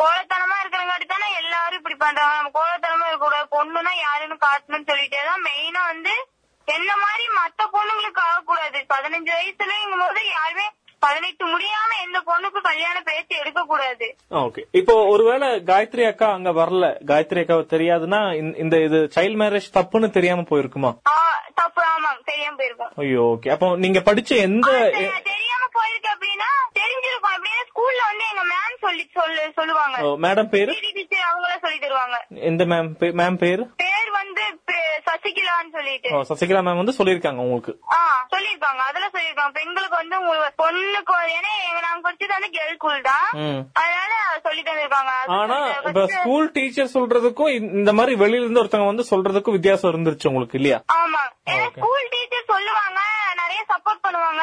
[0.00, 2.34] கோலத்தனமா இருக்கிறங்காட்டி தானே எல்லாரும் இப்படி பண்றாங்க.
[2.38, 6.14] நம்ம கோலத்தனமா இருக்க கூடாது பொண்ணுன்னா யாருன்னு காட்டணும்னு சொல்லிட்டே தான் மெயினா வந்து
[6.66, 8.78] என்ன மாதிரி மத்த பொண்ணுங்களுக்கு ஆகக்கூடாது?
[8.88, 10.66] பதினஞ்சு வயசுலங்கும் போது யாருமே
[11.02, 16.84] பதினெட்டு முடியாம எந்த பொண்ணுக்கும் கல்யாண பேச்சு எடுக்க கூடாது ஓகே இப்போ ஒருவேளை காயத்ரி அக்கா அங்க வரல.
[17.04, 18.20] காயத்ரி அக்காவை தெரியாதுன்னா
[18.56, 20.92] இந்த- இது சைல்ட் மேரேஜ் தப்புன்னு தெரியாம போயிருக்குமா?
[21.54, 21.82] தப்பு.
[21.88, 22.92] ஆமா தெரியாம போயிருக்கும்.
[22.96, 24.70] ஐயோ ஓகே அப்போ நீங்க படிச்ச எந்த
[25.24, 27.34] தெரியாம போயிருக்கு அப்படின்னா தெரிஞ்சிருக்கும்.
[27.34, 29.98] அப்படின்னா ஸ்கூல்ல வந்து எங்க மேம் சொல்லி சொல்லு சொல்லுவாங்க.
[30.24, 30.72] மேடம் பேரு?
[30.90, 32.16] டீச்சர் அவங்கள சொல்லி தருவாங்க.
[32.44, 32.88] எந்த மேம்
[33.20, 36.28] மேம் பேரு பேர் வந்து பே- சசிகலான்னு சொல்லிட்டு.
[36.30, 37.72] சசிகலா மேம் வந்து சொல்லிருக்காங்க உங்களுக்கு.
[38.32, 40.16] சொல்லிருக்காங்க அதுல சொல்லிருக்காங்க பெண்களுக்கு வந்து
[40.62, 41.52] பொண்ணுக்கு ஏன்னா
[41.82, 43.26] நாங்க படிச்சது வந்து கேர்ள் ஸ்கூல் தான்.
[43.80, 44.12] அதனால
[44.44, 49.56] சொல்லி தந்திருக்காங்க ஆனா இப்ப ஸ்கூல் டீச்சர் சொல்றதுக்கும் இந்த- இந்த மாதிரி வெளியில இருந்து ஒருத்தவங்க வந்து சொல்றதுக்கும்
[49.56, 50.78] வித்தியாசம் இருந்துருச்சு உங்களுக்கு இல்லையா?
[50.96, 51.22] ஆமா.
[51.52, 53.00] ஏன்னா ஸ்கூல் டீச்சர் சொல்லுவாங்க.
[53.52, 54.42] நிறைய சப்போர்ட் பண்ணுவாங்க.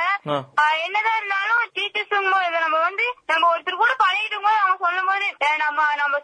[0.86, 2.14] என்னதான் இருந்தாலும் டீச்சர்ஸ்
[2.58, 6.18] நம்ம வந்து நம்ம ஒருத்தர் கூட பழகிட்டு போது அவங்க சொல்லும் போது "ஏ, நம்ம நம்ம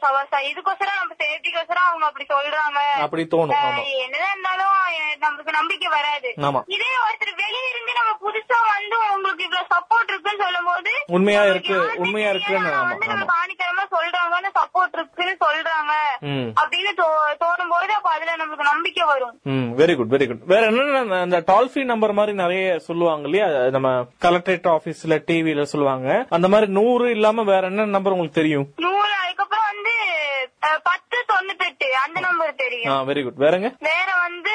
[0.50, 2.80] இதுக்கோசரம் நம்ம சேஃப்டிக்கோசரம் அவங்க அப்படி சொல்றாங்க.
[3.06, 3.64] அப்படி தோணும்
[4.04, 4.74] என்னதான் இருந்தாலும்
[5.20, 6.30] நமக்கு நம்பிக்கை வராது.
[6.76, 11.78] இதே ஒருத்தர் வெளிய இருந்து நம்ம புதுசா வந்து உங்களுக்கு இவ்வளவு சப்போர்ட் இருக்குன்னு சொல்லும் போது உண்மையா இருக்கு,
[12.04, 12.96] உண்மையா இருக்குன்னு, ஆமா.
[13.12, 15.94] நம்ம காணித்தனமா சொல்றாங்கன்னு சப்போர்ட் இருக்குன்னு சொல்றாங்க.
[16.62, 16.94] அப்படின்னு
[17.42, 19.36] தோணும் போது அப்ப அதுல நமக்கு நம்பிக்கை வரும்.
[19.80, 23.90] வெரி குட் வெரி குட் வேற என்னென்ன அந்த டோல் ஃப்ரீ நம்பர் மாதிரி நிறைய சொல்லுவாங்க இல்லையா நம்ம
[24.26, 26.10] கலெக்டரேட் ஆபீஸ்ல டிவில சொல்லுவாங்க.
[26.32, 28.68] அந்த மாதிரி நூறு இல்லாம வேற என்ன நம்பர் உங்களுக்கு தெரியும்?
[28.86, 29.94] நூறு அதுக்கப்புறம் வந்து
[30.68, 31.72] அஹ், பத்து தொண்ணூத்தெட்டு
[32.04, 34.54] அந்த நம்பர் ஆ தெரியும் வெரி குட் வேறங்க வேற வந்து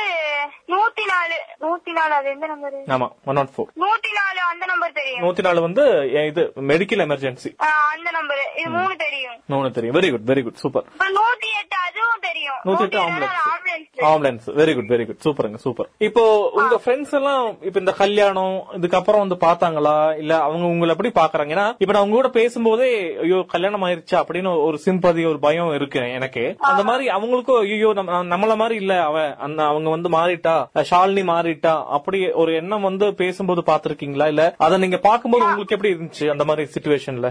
[0.73, 4.95] நூத்தி நாலு நூத்தி நாலு அது எந்த நம்பர் ஆமா ஒன் நாட் ஃபோர் நூத்தி நாலு அந்த நம்பர்
[4.99, 5.23] தெரியும்.
[5.25, 5.85] நூத்தி நாலு வந்து
[6.25, 9.37] இது மெடிக்கல் எமர்ஜென்சி ஆஹ், அந்த நம்பர் இது மூணு தெரியும்.
[9.49, 9.97] மூணு தெரியும்.
[9.99, 10.87] Very good very good super
[11.19, 12.61] நூத்தி எட்டு அதுவும் தெரியும்.
[12.67, 16.25] நூத்தி எட்டு ambulance ambulance ambulance very good very good சூப்பருங்க சூப்பர் இப்போ
[16.59, 21.67] உங்க ஃப்ரெண்ட்ஸ் எல்லாம் இப்ப இந்த கல்யாணம் இதுக்கப்புறம் வந்து பாத்தாங்களா இல்ல அவங்க உங்களை எப்படி பாக்குறாங்க ஏன்னா
[21.79, 22.91] இப்ப நான் உங்க கூட பேசும்போதே
[23.23, 26.45] ஐயோ கல்யாணம் ஆயிருச்சா அப்படின்னு ஒரு சிம்பதி ஒரு பயம் இருக்கு எனக்கு.
[26.69, 30.57] அந்த மாதிரி அவங்களுக்கும் ஐயோ நம்ம நம்மள மாதிரி இல்ல அவ அந்த அவங்க வந்து மாறிட்டா
[30.91, 36.27] ஷாலினி மாறிட்டா அப்படி ஒரு எண்ணம் வந்து பேசும்போது பாத்திருக்கீங்களா இல்ல அத நீங்க பாக்கும்போது உங்களுக்கு எப்படி இருந்துச்சு
[36.31, 37.31] அந்த மாதிரி சுச்சுவேஷன்ல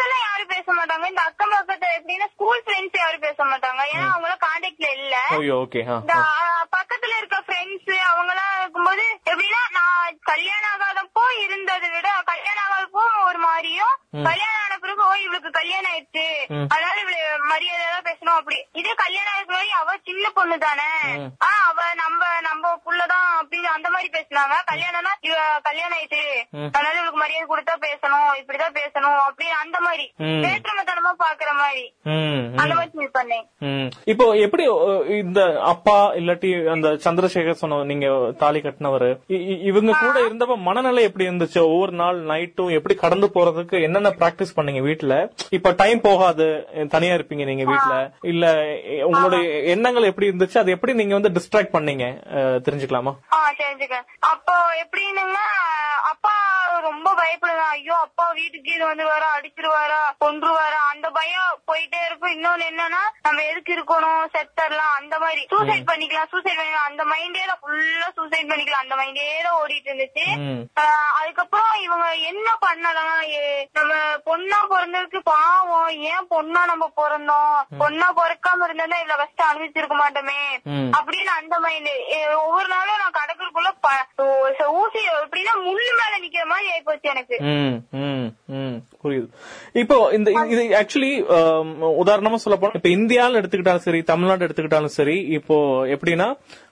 [0.00, 4.26] எல்லாம் யாரும் பேச மாட்டாங்க இந்த அக்கம் பக்கத்துல எப்படின்னா ஸ்கூல் ஃப்ரெண்ட்ஸ் யாரும் பேச மாட்டாங்க ஏன்னா அவங்க
[4.28, 5.14] எல்லாம் கான்டாக்ட்ல இல்ல.
[5.98, 6.14] இந்த
[6.76, 9.96] பக்கத்துல இருக்க ஃப்ரெண்ட்ஸ் அவங்க எல்லாம் இருக்கும்போது எப்படின்னா நான்
[10.30, 13.94] கல்யாணம் ஆகாதப்போ இருந்ததை விட கல்யாணம் ஆகாதப்போ ஒரு மாதிரியும்
[14.28, 16.26] கல்யாணம் ஆன பிறகு ஓ இவளுக்கு கல்யாணம் ஆயிடுச்சு.
[16.66, 17.18] அதனால இவளு
[17.50, 18.58] மரியாதை தான் பேசணும் அப்படி.
[18.80, 20.88] இதே கல்யாணம் முன்னாடி அவ சின்ன பொண்ணு தானே.
[21.44, 22.16] ஆ அவ நம்ம
[22.48, 24.54] நம்ம புள்ளதான் அப்படின்னு அந்த மாதிரி பேசினாங்க.
[24.70, 25.36] கல்யாணம்னா இவ
[25.68, 26.24] கல்யாணம் ஆயிடுச்சு
[26.68, 30.06] அதனால இவளுக்கு மரியாதை கொடுத்தா பேசணும் இப்படிதான் பேசணும் அப்படின்னு அந்த மாதிரி.
[30.46, 31.84] வேற்றுமத்தனமா பாக்குற மாதிரி.
[32.14, 33.44] ம் அந்த மாதிரி ஃபீல் பண்ணேன்.
[33.68, 33.88] ம்.
[34.12, 34.64] இப்போ எப்படி
[35.20, 35.40] இந்த
[35.72, 38.08] அப்பா இல்லாட்டி அந்த சந்திரசேகர் சொன்ன நீங்க
[38.42, 39.10] தாலி கட்டினவரு
[39.70, 41.60] இவங்க கூட இருந்தப்ப மனநிலை எப்படி இருந்துச்சு?
[41.72, 45.14] ஒவ்வொரு நாள் நைட்டும் எப்படி கடந்து போறதுக்கு என்னென்ன பிராக்டிஸ் பண்ணீங்க வீட்ல?
[45.58, 46.46] இப்ப டைம் போகாது
[46.96, 47.94] தனியா இருப்பீங்க நீங்க வீட்ல.
[48.32, 48.44] இல்ல
[49.10, 49.42] உங்களுடைய
[49.74, 50.60] எண்ணங்கள் எப்படி இருந்துச்சு?
[50.62, 52.06] அது எப்படி நீங்க வந்து டிஸ்ட்ராக்ட் பண்ணீங்க?
[52.66, 53.14] தெரிஞ்சுக்கலாமா?
[54.32, 55.44] அப்போ எப்படின்னா
[56.10, 56.34] அப்பா
[56.86, 59.98] ரொம்ப பயப்படுவேன் ஐயோ அப்பா வீட்டுக்கு இது வந்து வர அடிச்சிருவாரா?
[60.22, 60.80] கொன்றுவாரா.
[60.92, 62.32] அந்த பயம் போயிட்டே இருக்கும்.
[62.36, 64.22] இன்னொன்னு என்னன்னா நம்ம எதுக்கு இருக்கணும்?
[64.34, 65.42] செத்தரலாம் அந்த மாதிரி.
[65.52, 66.30] சூசைட் பண்ணிக்கலாம்.
[66.32, 66.88] சூசைட் பண்ணிக்கலாம்.
[66.90, 68.84] அந்த மைண்டே தான் ஃபுல்லா சூசைட் பண்ணிக்கலாம்.
[68.84, 70.26] அந்த மைண்டே தான் ஓடிட்டு இருந்துச்சு.
[71.20, 73.22] அதுக்கப்புறம் இவங்க என்ன பண்ணலாம்?
[73.78, 73.94] நம்ம
[74.28, 75.90] பொண்ணா பிறந்ததுக்கு பாவம்.
[76.12, 77.56] ஏன் பொண்ணா நம்ம பிறந்தோம்?
[77.82, 80.40] பொண்ணா பிறக்காம இருந்தா இவ்வளவு கஷ்டம் அனுபவிச்சிருக்க மாட்டோமே.
[80.98, 81.92] அப்படின்னு அந்த மைண்ட்
[82.44, 83.66] ஒவ்வொரு நாளும் நான் கடற்கரைக்குள்ள
[84.78, 87.36] ஊசி எப்படின்னா முள்ளு மேல நிக்கிற மாதிரி ஆயிப்போச்சு எனக்கு.
[89.02, 89.28] புரியுது.
[89.82, 91.68] இப்போ இந்த இது- ஆக்சுவலி um,
[92.02, 95.56] உதாரணமா சொல்ல போனா இப்ப இந்தியால எடுத்துக்கிட்டாலும் சரி தமிழ்நாடு எடுத்துக்கிட்டாலும் சரி இப்போ
[95.94, 96.28] எப்படின்னா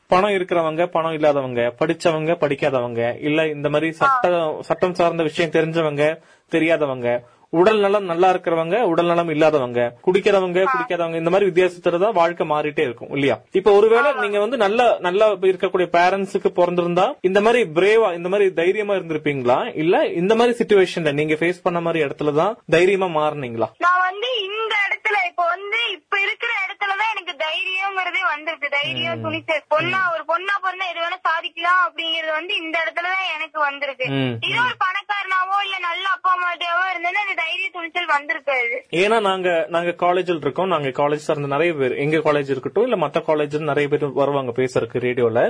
[0.09, 6.05] பணம் இருக்கிறவங்க பணம் இல்லாதவங்க படிச்சவங்க படிக்காதவங்க இல்ல இந்த மாதிரி சட்டம் சட்டம் சார்ந்த விஷயம் தெரிஞ்சவங்க
[6.53, 7.09] தெரியாதவங்க
[7.52, 12.85] உடல் நலம் நல்லா இருக்கிறவங்க உடல் நலம் இல்லாதவங்க குடிக்கிறவங்க குடிக்காதவங்க இந்த மாதிரி வித்தியாசத்துல தான் வாழ்க்கை மாறிட்டே
[12.85, 13.37] இருக்கும் இல்லையா?
[13.54, 18.96] இப்ப ஒருவேளை நீங்க வந்து நல்ல நல்லா இருக்கக்கூடிய பேரண்ட்ஸுக்கு பிறந்திருந்தா இந்த மாதிரி பிரேவா இந்த மாதிரி தைரியமா
[18.98, 19.59] இருந்திருப்பீங்களா?
[19.76, 23.68] இல்ல இந்த மாதிரி சுச்சுவேஷன்ல நீங்க ஃபேஸ் பண்ண மாதிரி இடத்துல தான் தைரியமா மாறுனீங்களா?
[23.86, 24.30] நான் வந்து
[24.67, 28.69] இந்த இடத்துல இப்ப வந்து இப்ப இருக்கிற இடத்துலதான் எனக்கு தைரியம்ங்கிறதே வந்திருக்கு.
[28.77, 29.62] தைரியம் துணிச்சல்.
[29.75, 34.07] பொண்ணா ஒரு பொண்ணா பிறந்தா எது வேணா சாதிக்கலாம் அப்படிங்கறது வந்து இந்த இடத்துலதான் எனக்கு வந்திருக்கு.
[34.47, 38.77] இதே ஒரு பணக்காரனாவோ இல்ல நல்ல அப்பா அம்மாட்டாவோ இருந்தேன்னா அந்த தைரிய துணிச்சல் வந்திருக்காது.
[39.03, 39.45] ஏன்னா நாங்க
[39.77, 40.73] நாங்க காலேஜில் இருக்கோம்.
[40.75, 41.95] நாங்க காலேஜ் சார்ந்த நிறைய பேர்.
[42.05, 45.41] எங்க காலேஜ் இருக்கட்டும் இல்ல மத்த காலேஜ் நிறைய பேர் வருவாங்க பேசுறதுக்கு ரேடியோல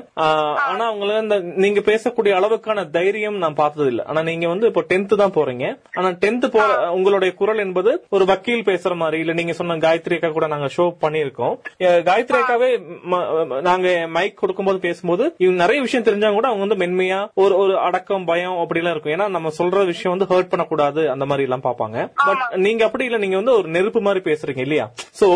[0.67, 5.21] ஆனா அவங்கள இந்த நீங்க பேசக்கூடிய அளவுக்கான தைரியம் நான் பார்த்தது இல்ல ஆனா நீங்க வந்து இப்போ டென்த்
[5.23, 5.65] தான் போறீங்க.
[5.95, 10.29] ஆனா டென்த் போற உங்களுடைய குரல் என்பது ஒரு வக்கீல் பேசுற மாதிரி இல்ல நீங்க சொன்ன காயத்ரி அக்கா
[10.29, 16.49] கூட நாங்க ஷோ பண்ணிருக்கோம் காயத்ரி அக்காவே நாங்க மைக் கொடுக்கும்போது பேசும்போது இவங்க நிறைய விஷயம் தெரிஞ்சாங்க கூட
[16.49, 19.13] அவங்க வந்து மென்மையா ஒரு ஒரு அடக்கம் பயம் அப்படி எல்லாம் இருக்கும்.
[19.13, 23.19] ஏன்னா நம்ம சொல்ற விஷயம் வந்து ஹர்ட் பண்ணக்கூடாது அந்த மாதிரி எல்லாம் பாப்பாங்க பட் நீங்க அப்படி இல்ல
[23.19, 24.91] நீங்க வந்து ஒரு நெருப்பு மாதிரி பேசுறீங்க இல்லையா?
[25.21, 25.27] சோ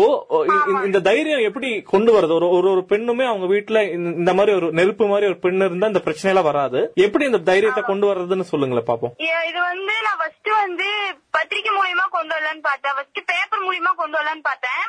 [0.85, 2.33] இந்த தைரியம் எப்படி கொண்டு வருது?
[2.33, 5.99] ஒரு ஒரு ஒரு பெண்ணுமே அவங்க வீட்டுல இந்த- மாதிரி ஒரு நெருப்பு மாதிரி ஒரு பெண் இருந்தா இந்த
[5.99, 6.91] பிரச்சனை எல்லாம் வராது.
[6.95, 9.13] எப்படி இந்த தைரியத்தை கொண்டு வர்றதுன்னு சொல்லுங்களேன் பாப்போம்.
[9.21, 10.83] இது வந்து நான் ஃபர்ஸ்ட் வந்து
[11.31, 12.91] பத்திரிக்கை மூலியமா கொண்டு வரலான்னு பார்த்தேன்.
[12.95, 14.81] ஃபர்ஸ்ட் பேப்பர் மூலியமா கொண்டு வரலான்னு பார்த்தேன்.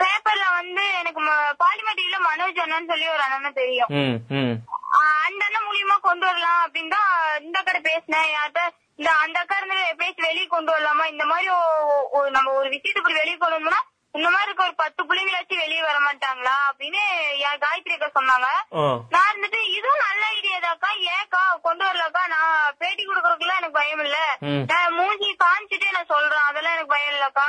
[0.00, 1.20] பேப்பர்ல வந்து எனக்கு
[1.62, 3.90] பாலிமெட்டில மனோஜ் அண்ணன் சொல்லி ஒரு அண்ணன் தெரியும்.
[5.26, 7.10] அந்த அண்ணன் மூலியமா கொண்டு வரலாம் அப்படின்னு தான்
[7.46, 8.30] இந்த கடை பேசினேன்.
[8.36, 8.62] யார்கிட்ட
[9.00, 11.04] இந்த அந்த அக்கா இருந்து பேசி வெளியே கொண்டு வரலாமா?
[11.12, 11.48] இந்த மாதிரி
[12.36, 13.82] நம்ம ஒரு விஷயத்தை வெளியே கொண்டு வந்தோம்னா
[14.18, 17.02] இந்த மாதிரி இருக்க ஒரு பத்து பிள்ளைங்களாச்சும் வெளியே வர மாட்டாங்களா அப்படின்னு
[17.40, 18.46] யா- காயத்ரி அக்கா சொன்னாங்க.
[19.10, 22.26] நான் இருந்துட்டு இதுவும் நல்ல ஐடியா தாக்கா ஏக்கா கொண்டு வரலக்கா?
[22.26, 24.18] நான் பேட்டி கொடுக்கறதுக்குலாம் எனக்கு பயம் இல்ல.
[24.66, 26.46] நான் மூஞ்சி காமிச்சிட்டே நான் சொல்றேன்.
[26.46, 27.48] அதெல்லாம் எனக்கு பயம் இல்லக்கா.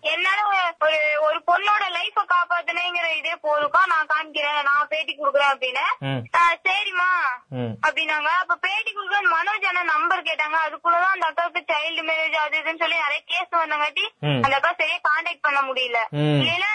[0.00, 0.38] என்னால
[0.80, 4.62] ஒரு- ஒரு பொண்ணோட லைஃப காப்பாத்தினேங்கிற இதே போதுக்கா நான் காமிக்கிறேன்.
[4.62, 5.84] நான் பேட்டி கொடுக்குறேன் அப்படின்னு.
[5.98, 6.36] ம்.
[6.36, 7.10] ஆ, சரிம்மா.
[7.48, 7.72] ம்.
[7.86, 8.30] அப்படின்னாங்க.
[8.42, 10.56] அப்ப பேட்டி கொடுக்க மனோஜ் அண்ணன் நம்பர் கேட்டாங்க.
[10.66, 14.06] அதுக்குள்ளதான் அந்த அக்காவுக்கு சைல்டு மேரேஜ் அது இதுன்னு சொல்லி நிறைய கேஸ் வந்தங்காட்டி.
[14.42, 15.99] அந்த அக்கா சரியா கான்டாக்ட் பண்ண முடியல.
[16.40, 16.72] இல்லைன்னா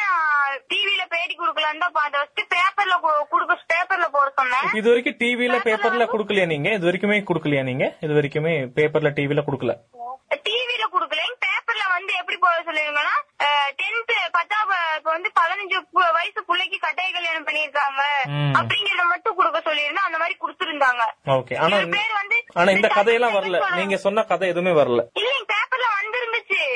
[0.70, 2.22] டிவில பேட்டி கொடுக்கலான்னு தான் பார்த்தேன்.
[2.22, 2.96] ஃபர்ஸ்ட் பேப்பர்ல
[3.30, 4.70] கொடுக்க பேப்பர்ல போட சொன்னேன்.
[4.74, 6.70] இது வரைக்கும் டிவில பேப்பர்ல குடுக்கலையா நீங்க?
[6.72, 7.88] இது வரைக்குமே குடுக்கலையா நீங்க?
[8.02, 9.74] இது வரைக்குமே பேப்பர்ல டிவில குடுக்கல.
[10.46, 13.16] டிவில குடுக்கல பேப்பர்ல வந்து எப்படி போட சொல்லுவீங்கன்னா
[13.80, 15.78] டென்த் பத்தாம் வ- இப்ப வந்து பதினஞ்சு
[16.14, 18.02] வயசு பிள்ளைக்கு கட்டாய கல்யாணம் பண்ணிருக்காங்க.
[18.60, 21.04] அப்படிங்கறத மட்டும் குடுக்க சொல்லியிருந்தா அந்த மாதிரி குடுத்திருந்தாங்க.
[21.36, 21.56] ஓகே.
[21.58, 23.60] ஆனா பேர் வந்து ஆனா இந்த கதையெல்லாம் வரல.
[23.76, 26.75] நீங்க சொன்ன கதை எதுவுமே வரல இல்லைங்க பேப்பர்ல வந்திருந்துச்சு ம், ம், ம்.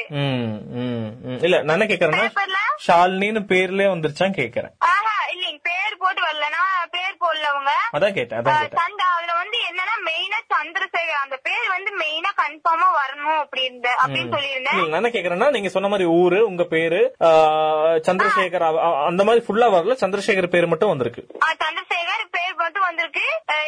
[1.45, 2.28] இல்ல நான் கேக்குறேன்னா
[2.88, 4.74] ஷாலினின்னு பேர்லயே வந்துருச்சான்னு கேக்குறேன்.
[5.34, 6.62] இல்லைங்க பேர் போட்டு வரலனா
[6.95, 7.72] பேர் போடல அவங்க.
[7.97, 8.95] அதான் கேட்டேன் அதான் கேட்டேன்.
[9.16, 11.22] அதுல வந்து என்னன்னா மெயினா சந்திரசேகர்.
[11.26, 14.78] அந்த பேர் வந்து மெயினா கன்ஃபார்மா வரணும் அப்படின்னு அப்படின்னு சொல்லியிருந்தேன்.
[14.80, 17.01] இல்ல, நான் என்ன கேக்குறேன்னா நீங்க சொன்ன மாதிரி ஊரு உங்க பேரு
[18.07, 18.66] சந்திரசேகர்
[19.10, 21.24] அந்த மாதிரி ஃபுல்லா வரல சந்திரசேகர் பேர் மட்டும் வந்திருக்கு.
[21.64, 23.26] சந்திரசேகர் பேர் மட்டும் வந்திருக்கு.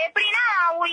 [0.07, 0.43] எப்படின்னா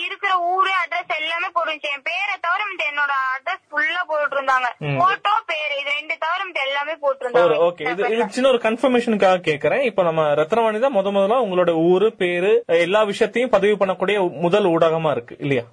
[0.06, 1.92] இருக்கிற ஊரு அட்ரஸ் எல்லாமே போட்டுருந்துச்சு.
[1.96, 2.56] என் பேரை தவிர
[2.88, 4.98] என்னோட அட்ரஸ் ஃபுல்லா போட்டு இருந்தாங்க ம்.
[5.00, 6.36] போட்டோ பேரு இது ரெண்டு தவிர
[6.68, 7.56] எல்லாமே போட்டிருந்தாங்க.
[7.66, 9.82] ஓகே இது சின்ன ஒரு கன்ஃபர்மேஷனுக்காக கேக்குறேன்.
[9.82, 15.10] இப்ப நம்ம ரத்னவாணி தான் முத முதல்ல உங்களோட ஊரு பேரு எல்லா விஷயத்தையும் பதிவு பண்ணக்கூடிய முதல் ஊடகமா
[15.10, 15.64] இருக்கு இல்லையா?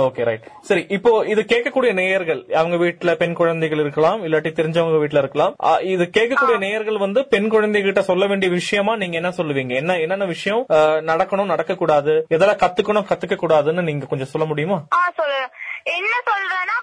[0.00, 5.22] ஓகே ரைட் சரி இப்போ இது கேட்கக்கூடிய நேயர்கள் அவங்க வீட்டுல பெண் குழந்தைகள் இருக்கலாம் இல்லாட்டி தெரிஞ்சவங்க வீட்டுல
[5.22, 5.54] இருக்கலாம்.
[5.92, 9.72] இது கேட்கக்கூடிய நேயர்கள் வந்து பெண் குழந்தைகிட்ட சொல்ல வேண்டிய விஷயமா நீங்க என்ன சொல்லுவீங்க?
[9.74, 10.62] என்ன என்னென்ன விஷயம்
[11.20, 14.78] நடக்கணும் நடக்க கூடாது எதெல்லாம் கத்துக்கணும் கத்துக்க கூடாதுன்னு நீங்க கொஞ்சம் சொல்ல முடியுமா?
[14.94, 15.00] ஆ
[15.96, 16.76] என்ன சொல்றேன்னா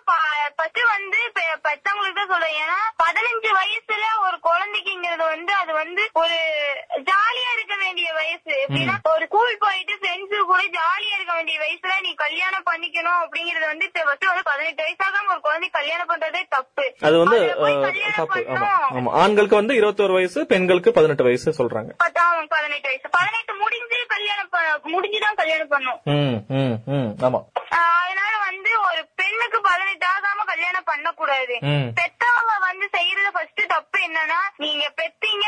[0.58, 1.20] ஃபர்ஸ்ட் வந்து
[1.66, 2.56] பெத்தவங்களுக்கு தான் சொல்றேன்.
[2.64, 6.38] ஏன்னா பதினஞ்சு வயசுல ஒரு குழந்தைக்குங்கிறது வந்து அது வந்து ஒரு
[7.10, 8.54] ஜாலியா இருக்க வேண்டிய வயசு.
[8.64, 13.91] எப்படின்னா ஒரு ஸ்கூல் போயிட்டு ஃப்ரெண்ட்ஸு கூட ஜாலியா இருக்க வேண்டிய வயசுல நீ கல்யாணம் பண்ணிக்கணும் அப்படிங்கறது வந்து
[14.06, 16.86] ஃபர்ஸ்ட் வந்து பதினெட்டு வயசாகாம ஒரு குழந்தை கல்யாணம் பண்றதே தப்பு.
[17.02, 17.39] அது வந்து
[18.16, 18.39] தப்பு.
[18.56, 18.72] ஆமா.
[18.98, 19.12] ஆமா.
[19.24, 21.91] ஆண்களுக்கு வந்து இருபத்தோரு வயசு பெண்களுக்கு பதினெட்டு வயசு சொல்றாங்க.
[22.50, 23.10] பதினெட்டு வயசு.
[23.10, 24.52] பதினெட்டு முடிஞ்சு கல்யாணம்
[24.93, 26.00] முடிஞ்சுதான் கல்யாணம் பண்ணும்.
[27.26, 27.39] ஆமா
[27.78, 30.43] ஆஹ் அதனால வந்து ஒரு பெண்ணுக்கு பதினெட்டு ஆகாம
[31.70, 31.88] ம்.
[31.96, 35.46] பெத்தவங்க வந்து செய்யறது ஃபர்ஸ்ட் தப்பு என்னன்னா நீங்க பெத்தீங்க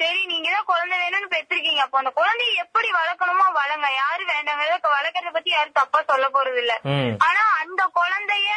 [0.00, 1.55] சரி நீங்க தான் குழந்தை வேணும்னு பெற்றிருக்கீங்க
[1.86, 3.86] அப்போ அந்த குழந்தைய எப்படி வளர்க்கணுமோ வளங்க.
[4.02, 6.74] யாரு வேண்டாங்கிறத வளர்க்கறத பத்தி யாரும் தப்பா சொல்ல போறது இல்ல.
[7.26, 8.50] ஆனா அந்த குழந்தைய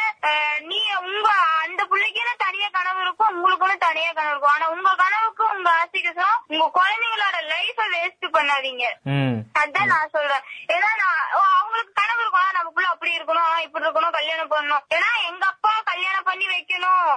[0.70, 1.28] நீ உங்க
[1.64, 4.54] அந்த பிள்ளைக்குன்னு தனியா கனவு இருக்கும் உங்களுக்குன்னு தனியா கனவு இருக்கும்.
[4.56, 8.86] ஆனா உங்க கனவுக்கு உங்க ஆசைக்கும் உங்க குழந்தைங்களோட லைஃப வேஸ்ட் பண்ணாதீங்க.
[9.62, 10.44] அதான் நான் சொல்றேன்.
[10.74, 11.22] ஏன்னா நான்
[11.58, 12.38] அவங்களுக்கு கனவு இருக்கும்.
[12.74, 14.82] புள்ள அப்படி இருக்கணும் இப்படி இருக்கணும் கல்யாணம் பண்ணணும்.
[14.96, 17.08] ஏன்னா எங்க அப்பா கல்யாணம் பண்ணி வைக்கணும்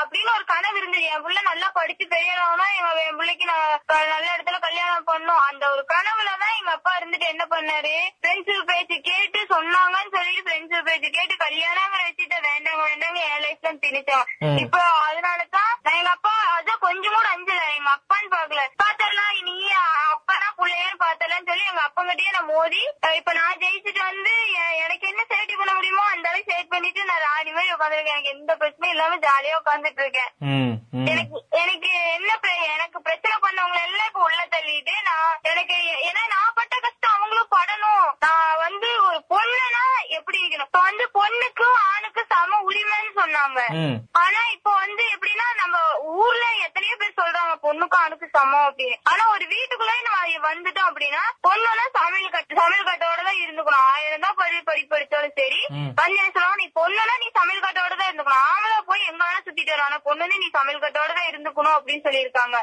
[0.00, 1.06] அப்படின்னு ஒரு கனவு இருந்தது.
[1.12, 2.66] என் புள்ள நல்லா படிச்சு பெரியவனா
[3.06, 5.42] என் பிள்ளைக்கு நான் நல்ல இடத்துல கல்யாணம் பண்ணணும்.
[5.52, 7.94] அந்த ஒரு கனவுலதான் எங்க அப்பா இருந்துட்டு என்ன பண்ணாரு?
[8.20, 14.26] ஃப்ரெண்ட்ஸு பேச்சு கேட்டு சொன்னாங்கன்னு சொல்லிட்டு ஃப்ரெண்ட்ஸு பேச்சு கேட்டு கல்யாணங்கிற விஷயத்த வேண்டாங்க வேண்டாங்க என் லைஃப்ல திணிச்சாங்க
[14.46, 14.58] ம்.
[14.64, 19.56] இப்போ அதனாலதான் நான் எங்க அப்பா அதான் கொஞ்சம் கூட அஞ்சல எங்க அப்பான்னு பாக்கல பாத்தரலாம் நீ
[20.12, 22.82] அப்பனா புள்ளையன்னு பார்த்தலாம் எங்க அப்பங்கிட்டயே நான் மோதி
[23.18, 24.34] இப்ப நான் ஜெயிச்சுட்டு வந்து
[24.84, 28.14] எனக்கு என்ன சேஃப்டி பண்ண முடியுமோ அந்த அளவுக்கு சேவ் பண்ணிட்டு நான் ராணி மாதிரி உட்காந்துருக்கேன்.
[28.14, 30.32] எனக்கு எந்த பிரச்சனையும் இல்லாம ஜாலியா உட்காந்துட்டு இருக்கேன்.
[31.12, 32.30] எனக்கு எனக்கு என்ன
[32.74, 35.76] எனக்கு பிரச்சனை பண்ணவங்க எல்லாம் இப்ப உள்ள தள்ளிட்டு நான் எனக்கு
[36.08, 38.06] ஏன்னா நான் பட்ட கஷ்டம் அவங்களும் படணும்.
[38.26, 39.84] நான் வந்து ஒரு பொண்ணுனா
[40.18, 40.68] எப்படி இருக்கணும்?
[40.70, 43.60] இப்ப வந்து பொண்ணுக்கும் ஆணுக்கும் சம உரிமைன்னு சொன்னாங்க.
[44.22, 45.76] ஆனா இப்ப வந்து எப்படின்னா நம்ம
[46.22, 48.98] ஊர்ல எத்தனையோ பேர் சொல்றாங்க பொண்ணுக்கும் ஆணுக்கும் சமம் அப்படின்னு.
[49.12, 53.86] ஆனா ஒரு வீட்டுக்குள்ள நம்ம வந்துட்டோம் அப்படின்னா பொண்ணுனா சமையல் கட்டு சமையல் கட்டோட தான் இருந்துக்கணும்.
[53.92, 55.60] ஆயிரம் தான் படி படி படிச்சாலும் சரி.
[56.00, 58.44] வந்து என்ன சொல்லுவாங்க நீ பொண்ணுனா நீ சமையல் கட்டோட தான் இருந்துக்கணும்.
[58.50, 62.58] ஆம்பளை போய் எங்க வேணா சுத்திட்டு வரும் ஆனா பொண்ணுன்னு நீ சமையல் கட்டோட தான் இருந்துக்கணும் அப்படின்னு சொல்லியிருக்காங்க.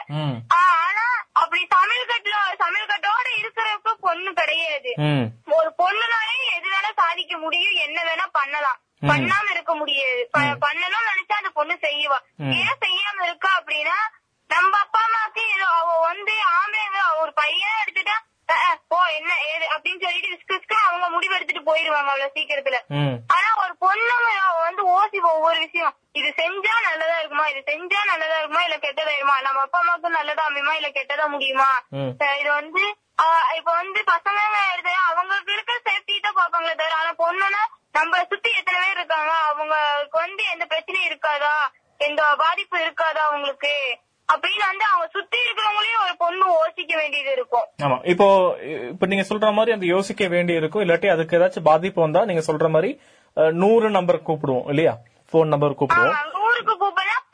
[0.61, 1.05] ஆனா
[1.41, 4.91] அப்படி சமையல் கட்டுல சமையல் கட்டோட இருக்கிறப்ப பொண்ணு கிடையாது.
[5.57, 8.79] ஒரு பொண்ணுனாலே எது வேணா சாதிக்க முடியும் என்ன வேணா பண்ணலாம்.
[9.09, 10.21] பண்ணாம இருக்க முடியாது.
[10.65, 12.17] பண்ணணும்னு நினைச்சா அந்த பொண்ணு செய்வா.
[12.59, 13.97] ஏன் செய்யாம இருக்கா அப்படின்னா
[14.49, 18.17] நம்ம அப்பா அம்மாக்கு ஏதோ அவ வந்து ஆம்பளைங்க ஒரு பையன் எடுத்துட்டா
[18.91, 22.77] போ என்ன ஏது அப்படின்னு சொல்லிட்டு அவங்க முடிவு எடுத்துட்டு போயிருவாங்க அவ்வளவு சீக்கிரத்துல.
[23.35, 24.13] ஆனா ஒரு பொண்ணு
[24.67, 25.93] வந்து ஓசி ஒவ்வொரு விஷயம்.
[26.19, 27.45] இது செஞ்சா நல்லதா இருக்குமா?
[27.51, 28.63] இது செஞ்சா நல்லதா இருக்குமா?
[28.67, 29.37] இல்ல கெட்டதா இருக்குமா?
[29.41, 30.73] நம்ம அப்பா அம்மாவுக்கு நல்லதா அமையுமா?
[30.79, 31.69] இல்ல கெட்டதா முடியுமா?
[32.41, 32.83] இது வந்து
[33.57, 34.39] இப்ப வந்து பசங்க
[35.09, 39.31] அவங்களுக்கு இருக்க சேஃப்டி தான் பாப்பாங்களே தவிர ஆனா பொண்ணுன்னா நம்ம சுத்தி எத்தனை பேர் இருக்காங்க?
[39.49, 41.55] அவங்களுக்கு வந்து எந்த பிரச்சனையும் இருக்காதா?
[41.99, 43.73] எந்த பாதிப்பு இருக்காதா அவங்களுக்கு?
[44.33, 47.67] அப்படின்னு வந்து அவங்க சுத்தி இருக்கிறவங்களையும் ஒரு பொண்ணு யோசிக்க வேண்டியது இருக்கும்.
[47.85, 47.97] ஆமா.
[48.13, 48.27] இப்போ
[48.93, 52.69] இப்ப நீங்க சொல்ற மாதிரி அந்த யோசிக்க வேண்டி இருக்கும் இல்லாட்டி அதுக்கு ஏதாச்சும் பாதிப்பு வந்தா நீங்க சொல்ற
[52.75, 52.91] மாதிரி
[53.63, 54.93] நூறு நம்பர் கூப்பிடுவோம் இல்லையா?
[55.33, 56.15] போன் நம்பர் கூப்பிடுவோம்.
[56.47, 57.25] ஊருக்கு கூப்பிடலாம்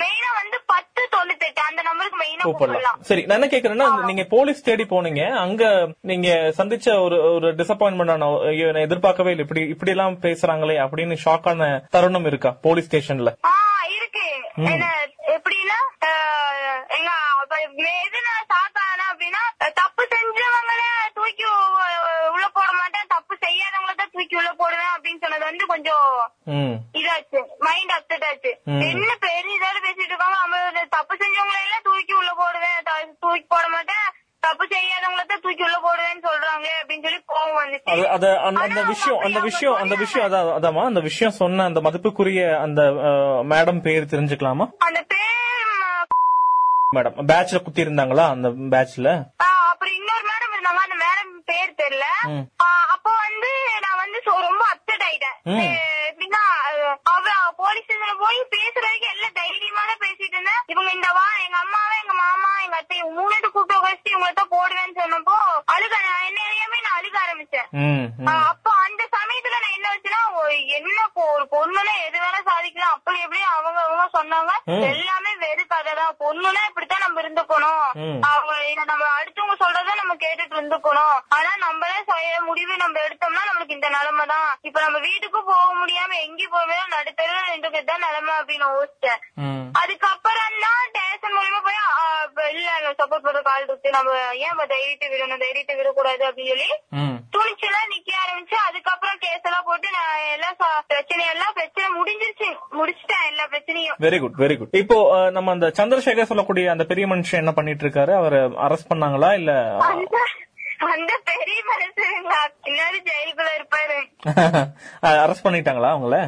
[0.00, 1.62] மெயினா வந்து பத்து தொண்ணூத்தெட்டு.
[1.68, 2.98] அந்த நம்பருக்கு மெயினா கூப்பிடலாம்.
[3.08, 5.22] சரி நான் என்ன கேக்குறேன்னா நீங்க போலீஸ் தேடி போனீங்க.
[5.44, 5.62] அங்க
[6.10, 8.28] நீங்க சந்திச்ச ஒரு ஒரு டிசப்பாயின்மெண்ட் ஆன
[8.86, 9.46] எதிர்பார்க்கவே இல்லை.
[9.46, 13.32] இப்படி இப்படி எல்லாம் பேசுறாங்களே அப்படின்னு ஷாக்கான தருணம் இருக்கா போலீஸ் ஸ்டேஷன்ல
[14.08, 14.28] இருக்கு.
[14.72, 14.84] என்ன
[15.34, 15.78] எப்படின்னா
[16.96, 17.54] எங்க அப்ப
[18.04, 19.42] எது நான் சாக்கான அப்படின்னா
[19.80, 20.82] தப்பு செஞ்சவங்கள
[21.16, 21.44] தூக்கி
[22.34, 23.10] உள்ள போட மாட்டேன்.
[23.14, 26.08] தப்பு செய்யாதவங்கள தான் தூக்கி உள்ள போடுவேன் அப்படின்னு சொன்னது வந்து கொஞ்சம்
[27.00, 28.52] இதாச்சு மைண்ட் அப்செட் ஆச்சு.
[28.90, 32.80] என்ன பெரிய இதால பேசிட்டு இருக்காங்க அவங்க தப்பு செஞ்சவங்களை எல்லாம் தூக்கி உள்ள போடுவேன்.
[33.24, 34.06] தூக்கி போட மாட்டேன்.
[34.46, 38.06] தப்பு செய்யாதவங்கள தான் தூக்கி உள்ள போடுவேன்னு சொல்றாங்க அப்படின்னு சொல்லி கோவம் அது வந்துச்சு.
[38.08, 42.80] அத அந்த விஷயம் அந்த விஷயம் அந்த விஷயம் அதான் அதாம்மா அந்த விஷயம் சொன்ன அந்த மதிப்புக்குரிய அந்த
[43.48, 44.66] மேடம் பேர் தெரிஞ்சுக்கலாமா?
[44.80, 45.26] அந்த பேர்
[45.82, 46.06] ம-
[46.96, 49.08] மேடம் பேட்ச்ல குத்தி இருந்தாங்களா அந்த பேட்ச்ல
[49.88, 52.06] அப்புறம் இன்னொரு மேடம் இருந்தாங்க அந்த மேடம் பேர் தெரியல.
[52.94, 53.50] அப்போ வந்து
[53.84, 55.36] நான் வந்து ரொம்ப அப்செட் ஆயிட்டேன்.
[56.08, 56.42] எப்படின்னா
[57.12, 57.24] அவ
[57.60, 60.60] போலீஸ் ஸ்டேஷன்ல போய் பேசுறதுக்கு எல்லாம் தைரியமா தான் பேசிட்டு இருந்தேன்.
[60.72, 64.98] இவங்க இந்த வா எங்க அம்மாவை எங்க மாமா எங்க அத்தை மூணு கூப்பிட்டு வச்சு இவங்களை தான் போடுவேன்னு
[65.00, 65.36] சொன்னப்போ
[65.74, 65.94] அழுக
[66.28, 67.68] என்ன அறியாம நான் அழுக ஆரம்பிச்சேன்.
[68.44, 72.94] அப்போ அந்த சமயத்துல நான் என்ன வச்சுன்னா ஒரு என்ன ஒரு பொண்ணுனா எது வேணா சாதிக்கலாம்.
[72.96, 74.52] அப்படி எப்படி அவங்க அவங்க சொன்னாங்க.
[74.92, 77.84] எல்லாமே வெறும் கதை தான் பொண்ணுனா இப்படித்தான் நம்ம இருந்துக்கணும்.
[78.04, 78.20] ம்.
[78.32, 78.54] அவங்க
[78.92, 81.18] நம்ம அடுத்தவங்க சொல்றத நம்ம கேட்டுட்டு இருந்துக்கணும்.
[81.28, 84.58] ஆனா நம்மளே சுய முடிவு நம்ம எடுத்தோம்னா நம்மளுக்கு இந்த நிலைமை தான்.
[84.60, 89.20] இப்ப நம்ம வீட்டுக்கு போக முடியாம எங்கேயும் போக முடியாம நடுத்தர இருந்துக்கிட்டு தான் நிலைமை அப்படின்னு யோசிச்சேன்.
[89.72, 93.90] அதுக்கப்புறம் தான் ஸ்டேஷன் மூலியமா போய் இல்ல சப்போர்ட் பண்ற கால் இருக்கு.
[93.90, 95.38] நம்ம ஏன் தைரியத்தை விடணும்?
[95.38, 96.70] தைரியத்தை விடக்கூடாது அப்படின்னு சொல்லி.
[97.32, 102.48] துணிச்சலா நிக்க ஆரம்பிச்சு அதுக்கப்புறம் கேஸ் எல்லாம் போட்டு நான் எல்லாம் ச- பிரச்சனை எல்லாம் பிரச்சனை முடிஞ்சிருச்சு.
[102.78, 103.98] முடிச்சிட்டேன் எல்லா பிரச்சனையும்.
[104.00, 108.12] வெரி குட் வெரி குட் இப்போ நம்ம அந்த சந்திரசேகர் சொல்லக்கூடிய அந்த பெரிய மனுஷன் என்ன பண்ணிட்டு இருக்காரு?
[108.14, 109.34] அவர் அரெஸ்ட் பண்ணாங்களா?
[109.34, 109.52] இல்ல
[110.94, 112.26] அந்த பெரிய மனுஷன்
[112.66, 113.96] பின்னாடி ஜெயிலுக்குள்ள இருப்பாரு.
[115.22, 116.18] அரெஸ்ட் பண்ணிட்டாங்களா அவங்கள?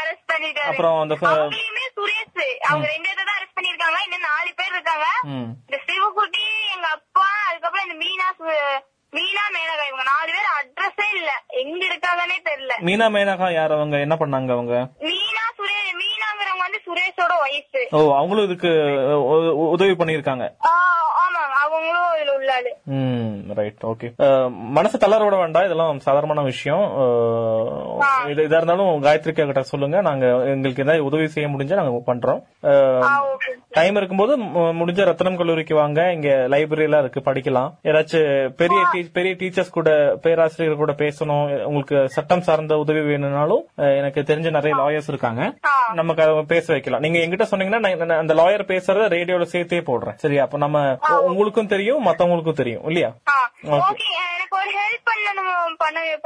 [0.00, 0.68] அரெஸ்ட் பண்ணிட்டாரு.
[0.70, 1.14] அப்புறம் அந்த
[1.96, 2.42] சுரேஷ்.
[2.70, 5.06] அவங்க ரெண்டு பேரை தான் அரெஸ்ட் பண்ணிருக்காங்க இன்னும் நாலு பேர் இருக்காங்க.
[5.68, 6.44] இந்த சிவகுட்டி
[6.74, 8.28] எங்க அப்பா அதுக்கப்புறம் இந்த மீனா
[9.12, 11.30] மீனா மேனகா இவங்க நாலு பேர் அட்ரஸே இல்ல.
[11.62, 12.74] எங்க இருக்காங்கன்னே தெரியல.
[12.88, 13.96] மீனா மேனகா யார் அவங்க?
[14.06, 14.74] என்ன பண்ணாங்க அவங்க?
[15.08, 18.70] மீனா சுரே மீனாங்கிறவங்க வந்து சுரேஷோட ஒய்ஃப் ஓ அவங்களும் இதுக்கு
[19.74, 20.46] உதவி பண்ணிருக்காங்க
[21.80, 22.70] ஆமாங்க அவங்களும் இதுல உள்ளாளு
[23.58, 24.08] ரைட் ஓகே
[24.76, 25.66] மனசு தளரோட வேண்டாம்.
[25.68, 26.84] இதெல்லாம் சாதாரணமான விஷயம்.
[28.32, 29.96] இது இருந்தாலும் காயத்ரிக்கா கிட்ட சொல்லுங்க.
[30.08, 32.40] நாங்க எங்களுக்கு ஏதாவது உதவி செய்ய முடிஞ்சா நாங்க பண்றோம்.
[33.78, 34.32] டைம் இருக்கும்போது
[34.80, 36.00] முடிஞ்ச ரத்தனம் கல்லூரிக்கு வாங்க.
[36.16, 37.70] இங்க லைப்ரரி எல்லாம் இருக்கு படிக்கலாம்.
[37.90, 38.80] ஏதாச்சும் பெரிய
[39.16, 39.90] பெரிய டீச்சர்ஸ் கூட
[40.26, 41.46] பேராசிரியர் கூட பேசணும்.
[41.70, 43.64] உங்களுக்கு சட்டம் சார்ந்த உதவி வேணும்னாலும்
[44.00, 45.42] எனக்கு தெரிஞ்ச நிறைய லாயர்ஸ் இருக்காங்க.
[46.00, 47.04] நமக்கு அதை பேச வைக்கலாம்.
[47.06, 50.18] நீங்க எங்கிட்ட சொன்னீங்கன்னா அந்த லாயர் பேசுறத ரேடியோல சேர்த்தே போடுறேன்.
[50.24, 50.44] சரியா?
[50.46, 50.78] அப்ப நம்ம
[51.30, 53.10] உங்களுக்கும் தெரியும் மத்தவங்களுக்கும் தெரியும் இல்லையா?
[54.30, 55.06] எனக்கு ஒரு ஹெல்ப்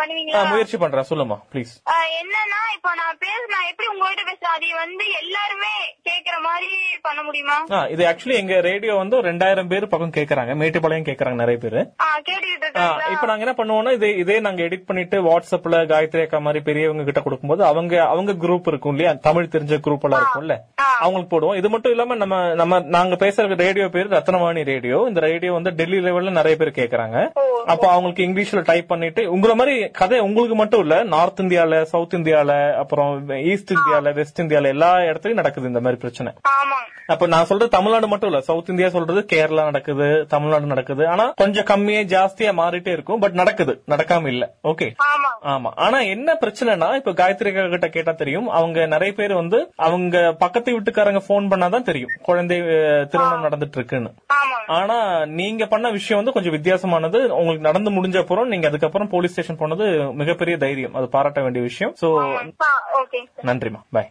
[0.01, 0.43] பண்ணுவீங்களா?
[0.53, 1.73] முயற்சி பண்றேன் சொல்லுமா ப்ளீஸ்
[2.19, 5.73] என்னன்னா இப்போ நான் பேச நான் எப்படி உங்ககிட்ட பேசுறேன் அது வந்து எல்லாருமே
[6.09, 6.71] கேக்குற மாதிரி
[7.07, 7.57] பண்ண முடியுமா?
[7.95, 10.53] இது ஆக்சுவலி எங்க ரேடியோ வந்து ரெண்டாயிரம் பேர் பக்கம் கேக்குறாங்க.
[10.61, 11.81] மேட்டுப்பாளையம் கேக்குறாங்க நிறைய பேரு.
[13.15, 17.23] இப்ப நாங்க என்ன பண்ணுவோம்னா இதே இதே நாங்க எடிட் பண்ணிட்டு வாட்ஸ்அப்ல காயத்ரி அக்கா மாதிரி பெரியவங்க கிட்ட
[17.23, 19.13] கொடுக்கும்போது அவங்க அவங்க குரூப் இருக்கும் இல்லையா?
[19.29, 20.57] தமிழ் தெரிஞ்ச குரூப் எல்லாம் இருக்கும்ல.
[21.05, 21.57] அவங்களுக்கு போடுவோம்.
[21.61, 23.33] இது மட்டும் இல்லாம நம்ம நம்ம நாங்க பேசுற
[23.65, 27.19] ரேடியோ பேர் ரத்னவாணி ரேடியோ இந்த ரேடியோ வந்து டெல்லி லெவல்ல நிறைய பேர் கேக்குறாங்க.
[27.67, 32.53] அப்போ அவங்களுக்கு இங்கிலீஷ்ல டைப் பண்ணிட்டு உங்களை மாதிரி கதை உங்களுக்கு மட்டும் இல்ல நார்த் இந்தியால சவுத் இந்தியால
[32.83, 33.13] அப்புறம்
[33.51, 36.31] ஈஸ்ட் இந்தியால வெஸ்ட் இந்தியால எல்லா இடத்துலயும் நடக்குது இந்த மாதிரி பிரச்சனை.
[37.07, 41.09] அப்ப நான் சொல்றது தமிழ்நாடு மட்டும் இல்ல சவுத் இந்தியா சொல்றது கேரளா நடக்குது தமிழ்நாடு நடக்குது.
[41.09, 43.83] ஆனா கொஞ்சம் கம்மியா ஜாஸ்தியா மாறிட்டே இருக்கும் பட் நடக்குது.
[43.89, 44.45] நடக்காம இல்ல.
[44.65, 44.87] ஓகே
[45.55, 45.71] ஆமா.
[45.87, 48.49] ஆனா என்ன பிரச்சனைனா இப்ப காயத்ரி அக்கா கிட்ட கேட்டா தெரியும்.
[48.49, 52.15] அவங்க நிறைய பேர் வந்து அவங்க பக்கத்து வீட்டுக்காரங்க போன் பண்ணாதான் தெரியும்.
[52.23, 52.59] குழந்தை
[53.13, 54.13] திருமணம் நடந்துட்டு இருக்குன்னு
[54.79, 54.99] ஆனா
[55.41, 57.19] நீங்க பண்ண விஷயம் வந்து கொஞ்சம் வித்தியாசமானது.
[57.41, 60.95] உங்களுக்கு நடந்து முடிஞ்ச அப்புறம் நீங்க அதுக்கப்புறம் போலீஸ் ஸ்டேஷன் போனது மிகப்பெரிய தைரியம்.
[60.95, 61.95] அது பாராட்ட வேண்டிய விஷயம்.
[62.01, 62.09] சோ
[63.51, 64.11] நன்றிமா பாய்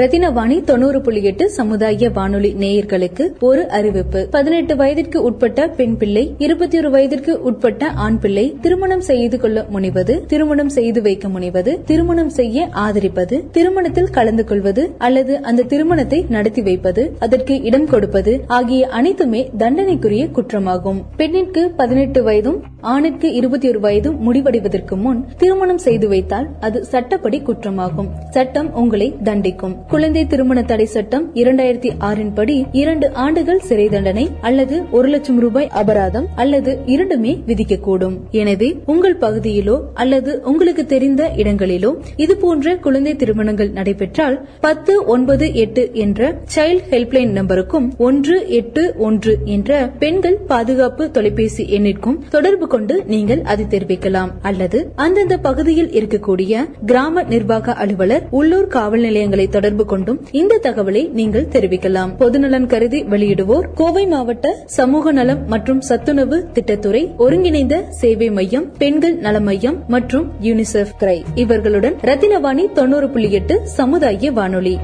[0.00, 4.28] ரத்தினவாணி தொண்ணூறு புள்ளி எட்டு சமுதாய வானொலி நேயர்களுக்கு ஒரு அறிவிப்பு.
[4.30, 10.26] பதினெட்டு வயதிற்கு உட்பட்ட பெண் பிள்ளை இருபத்தி ஒரு வயதிற்கு உட்பட்ட ஆண் பிள்ளை திருமணம் செய்து கொள்ள முனைவது
[10.26, 17.16] திருமணம் செய்து வைக்க முனைவது திருமணம் செய்ய ஆதரிப்பது திருமணத்தில் கலந்து கொள்வது அல்லது அந்த திருமணத்தை நடத்தி வைப்பது
[17.18, 21.02] அதற்கு இடம் கொடுப்பது ஆகிய அனைத்துமே தண்டனைக்குரிய குற்றமாகும்.
[21.16, 28.10] பெண்ணிற்கு பதினெட்டு வயதும் ஆணிற்கு இருபத்தி ஒரு வயதும் முடிவடைவதற்கு முன் திருமணம் செய்து வைத்தால் அது சட்டப்படி குற்றமாகும்.
[28.30, 29.82] சட்டம் உங்களை தண்டிக்கும்.
[29.90, 35.68] குழந்தை திருமண தடை சட்டம் இரண்டாயிரத்தி ஆறின் படி இரண்டு ஆண்டுகள் சிறை தண்டனை அல்லது ஒரு லட்சம் ரூபாய்
[35.80, 38.14] அபராதம் அல்லது இரண்டுமே விதிக்கக்கூடும்.
[38.30, 46.32] எனவே உங்கள் பகுதியிலோ அல்லது உங்களுக்கு தெரிந்த இடங்களிலோ இதுபோன்ற குழந்தை திருமணங்கள் நடைபெற்றால் பத்து ஒன்பது எட்டு என்ற
[46.54, 53.66] சைல்ட் ஹெல்ப்லைன் நம்பருக்கும் ஒன்று எட்டு ஒன்று என்ற பெண்கள் பாதுகாப்பு தொலைபேசி எண்ணிற்கும் தொடர்பு கொண்டு நீங்கள் அதை
[53.76, 54.32] தெரிவிக்கலாம்.
[54.42, 61.08] அல்லது அந்தந்த பகுதியில் இருக்கக்கூடிய கிராம நிர்வாக அலுவலர் உள்ளூர் காவல் நிலையங்களை தொடர்பு தொடர்பு கொண்டும் இந்த தகவலை
[61.08, 62.10] நீங்கள் தெரிவிக்கலாம்.
[62.18, 69.40] பொதுநலன் கருதி வெளியிடுவோர் கோவை மாவட்ட சமூக நலம் மற்றும் சத்துணவு திட்டத்துறை ஒருங்கிணைந்த சேவை மையம் பெண்கள் நல
[69.40, 71.24] மையம் மற்றும் யூனிசெஃப் கிரை.
[71.34, 74.78] இவர்களுடன் ரத்தினவாணி தொண்ணூறு புள்ளி எட்டு சமுதாய வானொலி.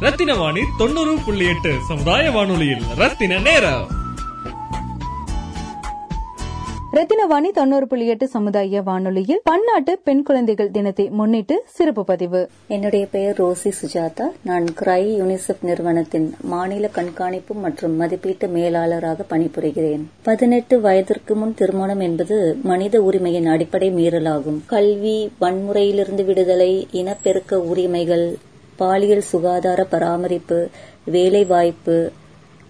[0.00, 3.97] ரத்தினவாணி தொண்ணூறு புள்ளி எட்டு சமுதாய வானொலியில் ரத்தின நேரம்.
[6.92, 12.48] ரத்தினவாணி தொண்ணூறு புள்ளி எட்டு சமுதாய வானொலியில் பன்னாட்டு பெண் குழந்தைகள் தினத்தை முன்னிட்டு சிறப்பு பதிவு.
[12.68, 14.22] என்னுடைய பெயர் ரோசி சுஜாதா.
[14.44, 20.04] நான் கிரை யூனிசெப் நிறுவனத்தின் மாநில கண்காணிப்பு மற்றும் மதிப்பீட்டு மேலாளராக பணிபுரிகிறேன்.
[20.22, 24.60] பதினெட்டு வயதிற்கு முன் திருமணம் என்பது மனித உரிமையின் அடிப்படை மீறலாகும்.
[24.66, 28.36] கல்வி வன்முறையிலிருந்து விடுதலை இனப்பெருக்க உரிமைகள்
[28.76, 30.68] பாலியல் சுகாதார பராமரிப்பு
[31.04, 32.10] வேலைவாய்ப்பு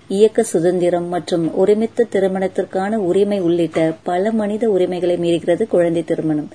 [0.09, 6.49] இயக்க சுதந்திரம் மற்றும் ஒருமித்த திருமணத்திற்கான உரிமை உள்ளிட்ட பல மனித உரிமைகளை மீறுகிறது குழந்தை திருமணம்.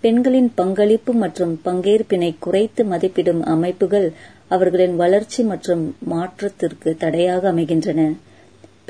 [0.00, 4.12] பெண்களின் பங்களிப்பு மற்றும் பங்கேற்பினை குறைத்து மதிப்பிடும் அமைப்புகள்
[4.48, 8.00] அவர்களின் வளர்ச்சி மற்றும் மாற்றத்திற்கு தடையாக அமைகின்றன.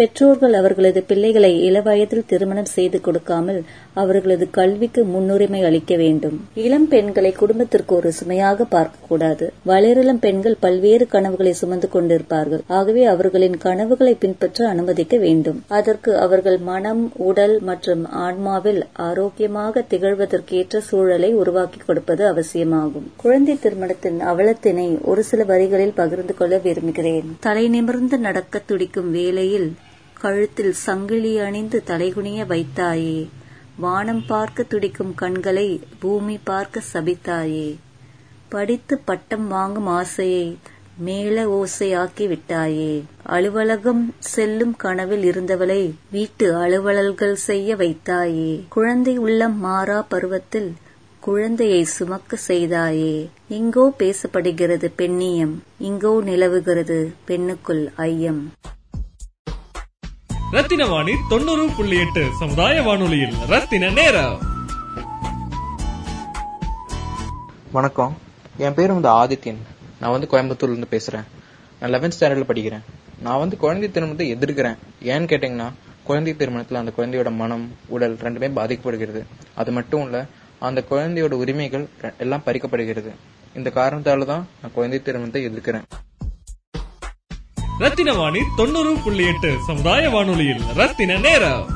[0.01, 3.61] பெற்றோர்கள் அவர்களது பிள்ளைகளை இளவயதில் திருமணம் செய்து கொடுக்காமல்
[4.03, 6.37] அவர்களது கல்விக்கு முன்னுரிமை அளிக்க வேண்டும்.
[6.67, 12.63] இளம் பெண்களை குடும்பத்திற்கு ஒரு சுமையாக பார்க்கக்கூடாது வளரிளம் பெண்கள் பல்வேறு கனவுகளை சுமந்து கொண்டிருப்பார்கள்.
[12.79, 15.59] ஆகவே அவர்களின் கனவுகளை பின்பற்ற அனுமதிக்க வேண்டும்.
[15.79, 23.07] அதற்கு அவர்கள் மனம் உடல் மற்றும் ஆன்மாவில் ஆரோக்கியமாக திகழ்வதற்கேற்ற சூழலை உருவாக்கி கொடுப்பது அவசியமாகும்.
[23.25, 27.31] குழந்தை திருமணத்தின் அவலத்தினை ஒரு சில வரிகளில் பகிர்ந்து கொள்ள விரும்புகிறேன்.
[27.49, 29.71] தலை நிமிர்ந்து நடக்க துடிக்கும் வேளையில்
[30.21, 33.29] கழுத்தில் சங்கிலி அணிந்து தலைகுனிய வைத்தாயே.
[33.77, 37.77] வானம் பார்க்க துடிக்கும் கண்களை பூமி பார்க்க சபித்தாயே.
[38.49, 40.59] படித்து பட்டம் வாங்கும் ஆசையை
[40.99, 43.03] மேல ஓசையாக்கி விட்டாயே.
[43.23, 48.61] அலுவலகம் செல்லும் கனவில் இருந்தவளை வீட்டு அலுவலல்கள் செய்ய வைத்தாயே.
[48.69, 50.73] குழந்தை உள்ளம் மாறா பருவத்தில்
[51.21, 53.29] குழந்தையை சுமக்க செய்தாயே.
[53.51, 58.53] இங்கோ பேசப்படுகிறது பெண்ணியம் இங்கோ நிலவுகிறது பெண்ணுக்குள் ஐயம்.
[60.53, 63.35] ரத்தினவாணி தொண்ணூறு புள்ளி எட்டு சமுதாய வானொலியில்.
[63.47, 64.39] ரத்தின நேரம்.
[67.73, 68.19] வணக்கம்.
[68.57, 69.57] என் பேர் வந்து ஆதித்யன்.
[70.01, 71.25] நான் வந்து கோயம்புத்தூர்ல இருந்து பேசுறேன்.
[71.81, 72.81] நான் லெவன்த் ஸ்டாண்டர்ட்ல படிக்கிறேன்.
[73.21, 74.77] நான் வந்து குழந்தை திருமணத்தை எதிர்க்கிறேன்.
[75.05, 75.73] ஏன்னு கேட்டீங்கன்னா
[76.05, 79.25] குழந்தை திருமணத்துல அந்த குழந்தையோட மனம் உடல் ரெண்டுமே பாதிக்கப்படுகிறது.
[79.55, 80.27] அது மட்டும் இல்ல
[80.59, 81.89] அந்த குழந்தையோட உரிமைகள்
[82.19, 83.11] எல்லாம் பறிக்கப்படுகிறது.
[83.55, 85.83] இந்த காரணத்தால தான் நான் குழந்தை திருமணத்தை எதிர்க்கிறேன்.
[87.81, 89.57] ரத்தினவாணி தொண்ணூறு புள்ளி எட்டு.
[89.67, 91.69] சமுதாய வானொலியில் ரத்தின நேரம்.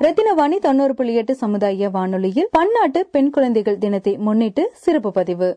[0.00, 5.56] ரத்தினவாணி தொண்ணூறு புள்ளி எட்டு சமுதாய வானொலியில் பன்னாட்டு பெண் குழந்தைகள் தினத்தை முன்னிட்டு சிறப்பு பதிவு.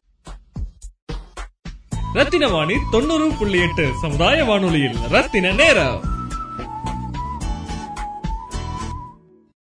[2.13, 3.89] ரத்தின வாணி தொண்ணூறு புள்ளி எட்டு.
[4.01, 6.17] சமுதாய வானொலியில் ரத்தின நேரம்.